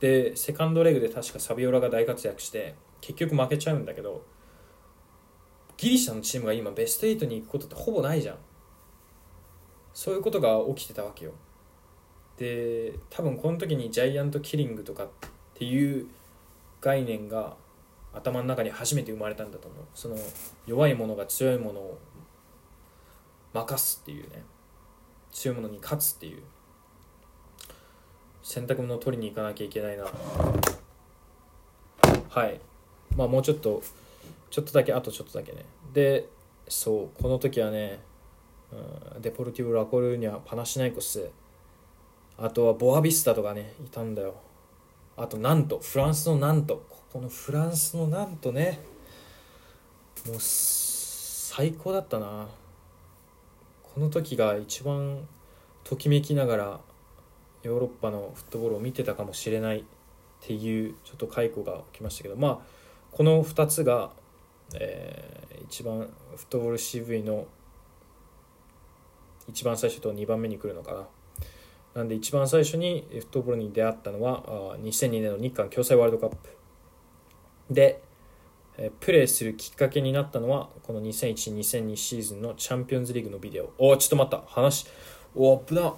[0.00, 4.24] でセカンドレグで確かサビオラが大活躍して結局負けちゃうんだけど
[5.76, 8.36] ギリシャのチームが今ベスト8に行くことってほぼないじゃん。
[9.94, 11.32] そういうことが起きてたわけよ。
[12.38, 15.08] で多分この時にジャイアントキリングとかっ
[15.54, 16.08] ていう
[16.80, 17.54] 概念が
[18.12, 19.84] 頭の中に初めて生まれたんだと思う。
[19.94, 20.16] その
[20.66, 22.00] 弱い者が強い者を
[23.52, 24.42] 任すっていうね。
[25.32, 26.42] 強い者に勝つっていう。
[28.42, 30.04] 洗濯物を取りに行かなきゃいけないな。
[32.28, 32.60] はい。
[33.16, 33.82] まあもうちょっと
[34.50, 35.64] ちょっとだけあとちょっとだけね。
[35.92, 36.28] で
[36.68, 38.00] そうこの時はね、
[39.14, 41.30] うん、デポルティブ・ラコルーニャパナシナイコス。
[42.38, 44.34] あとはボアビスタとかねいたんだよ。
[45.16, 48.80] あとなんとフランスのなんとここのフランスのなんとね
[50.26, 52.48] もう最高だったな。
[53.94, 55.26] この時が一番
[55.84, 56.80] ときめきながら
[57.62, 59.82] ヨーロッパのフットボールを見てたかもしれないっ
[60.40, 62.58] ていうちょっと解雇が起きましたけどまあ
[63.10, 64.10] この2つが
[64.74, 67.46] えー、一番フットボール CV の
[69.48, 71.06] 一番最初と2番目に来るのかな。
[71.92, 76.36] なんで一番最初にフットボールに出会ったのは2002年の日韓共催ワールドカップ。
[77.68, 78.02] で
[79.00, 83.72] プレーするきっかけになったのはこの2001-2002シーズンのチャンピオンズリーグのビデオ。
[83.78, 84.42] おちょっと待った。
[84.46, 84.86] 話
[85.34, 85.94] お危な。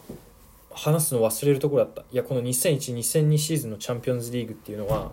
[0.74, 2.03] 話すの忘れるところだった。
[2.11, 5.12] いやこの2001-2002シーズンのチャンピオンズリーグっていうのは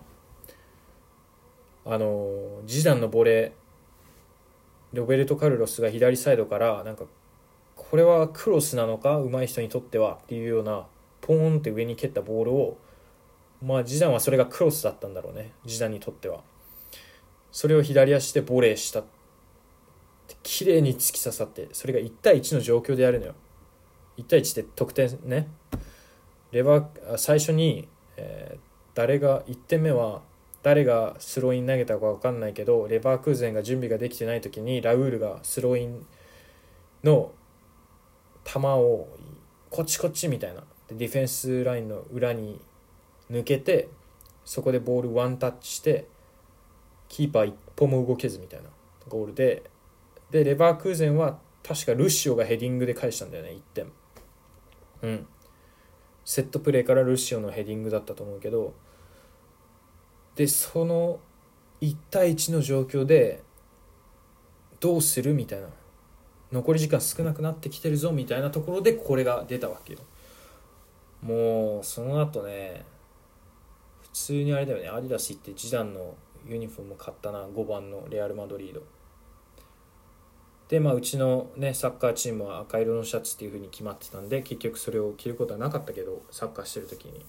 [1.84, 7.04] あのジダンのボレーロベルト・カルロスが左サイドからなんか
[7.76, 10.86] これはクロスなのか上手い人にとってはっていうような
[11.20, 12.78] ポーンって上に蹴ったボールを
[13.62, 15.52] まあジダンはそれがクロスだったんだろうね。
[15.66, 16.40] ジダンにとっては。
[17.52, 19.02] それを左足でボレーした
[20.42, 23.34] 綺麗に突き刺さってそれが1対1の状況でやるのよ。
[24.18, 25.48] 1対1って得点ね。
[26.52, 28.58] レバー最初に、えー、
[28.94, 30.22] 誰が1点目は
[30.62, 36.06] 誰がスローイン投げたか分かんないけどレバークーゼンが準備ができてない時にラウールがスローイン
[37.02, 37.32] の
[38.44, 39.08] 球を
[39.70, 40.62] こっちこっちみたいな。
[40.92, 42.60] ディフェンスラインの裏に
[43.30, 43.88] 抜けて
[44.44, 46.08] そこでボールワンタッチして
[47.10, 48.70] キーパー一歩も動けずみたいな
[49.08, 49.64] ゴールで。
[50.30, 53.92] でレバークーゼンは確かルシオがヘディングで返したんだよね1点。
[55.02, 55.26] うん。
[56.24, 58.72] セットプレーからルシオのヘディングだったと思うけど。
[60.36, 61.18] でその
[61.80, 63.42] 1対1の状況で
[64.78, 65.68] どうするみたいな。
[66.52, 70.00] 残り時間少なくなってきてるぞみたいなところでこれが出たわけよ。
[71.22, 72.84] もうその後ね
[74.02, 76.14] 普通にあれだよねアディダス行ってジダンの
[76.46, 78.82] ユニフォーム買ったな5番のレアル・マドリード。
[80.68, 87.24] でまあうちのねサッカーチームは赤色のシャツっていう風に決まってたんで結局それを着ることはなかったけどサッカーしてる時に。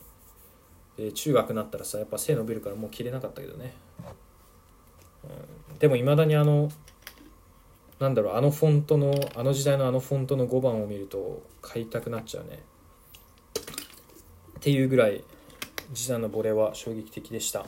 [0.97, 3.73] で中学になったらさやっぱ背伸びるからもう着れなかったけどね、
[5.71, 6.69] うん、でもいまだにあの
[7.99, 12.59] なんだろうあのフォントのあの時代のあのフォントの5番を見ると買いたくなっちゃうね。
[14.59, 15.23] っていうぐらい
[15.91, 17.65] 時短のボレは衝撃的でした。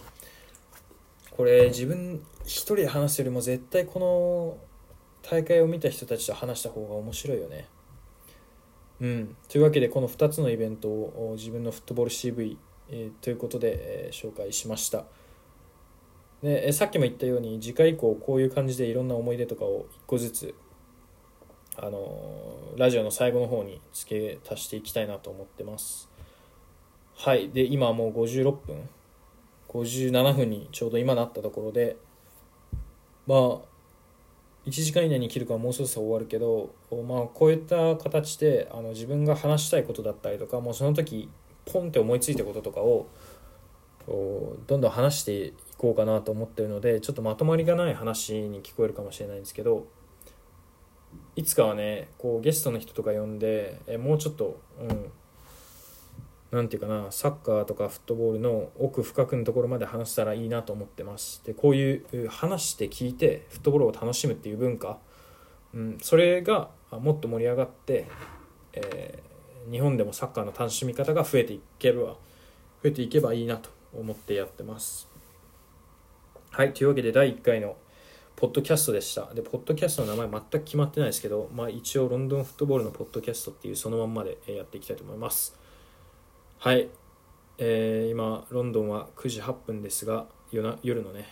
[1.35, 4.57] これ自分一人で話すよりも絶対この
[5.27, 7.67] 大会を見た人たちと話した方が面白いよね。
[9.01, 12.57] うん、というわけでこの2つのイベントを自分のフットボール CV、
[12.89, 15.05] えー、ということで、えー、紹介しました。
[16.43, 20.53] で、えー、さっきも言ったように次回以降こういう感じでいろんな思い出とかを1個ずつ
[21.75, 26.09] あのラジオの最後の方に付け足していきたいなと思ってます。
[27.15, 27.49] はい。
[27.49, 28.89] で、今はもう56分、
[29.73, 31.97] 57分にちょうど今なったところで、
[33.27, 33.39] まあ、
[34.65, 36.73] 1時間以内に切るかもうそろそろ終わるけど、
[37.07, 41.29] まあ、こういった形であの自分が話したいことだったりとかもうその時
[41.65, 43.07] ポンって思いついたこととかを
[44.67, 49.87] どんどん話していこうかなと思ってるのでちょっとまとまりがない話に聞こえるかもしれないんですけど
[51.35, 55.11] いつかはねこうゲストの人とか呼んでえもうちょっと、うん、
[56.53, 64.99] 何て言うかなサッカーとかフットボールの奥深くのところまで話したらいいなと思ってますでこういう話して聞いてフットボールを楽しむっていう文化、
[65.73, 68.07] うん、それがもっと盛り上がって、
[68.73, 72.17] えー、日本でもサッカーの楽しみ方が増えていけば増
[72.83, 75.07] えていけばいいなと思ってやってます
[76.51, 77.75] はいというわけで第1回の
[78.35, 79.31] ポッドキャストでした。
[79.33, 85.62] で、ポッドキャストの名前全く決まってないですけど、まあ一応ロンドンフットボールのポッドキャストっていうそのまんまでやっていきたいと思います。
[86.63, 86.87] はい、
[87.57, 91.27] えー、今ロンドンは9時8分ですが夜な夜のね。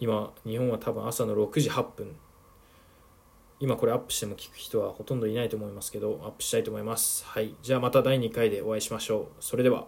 [0.00, 2.16] 今日本は多分朝の6時8分。
[3.60, 7.24] 今これアップしても聞く人はほとんどいないと思いますけどアップしたいと思います。
[7.26, 7.54] はい。
[7.62, 9.26] じゃあまた第2回でお会いしましょう。
[9.38, 9.86] それでは。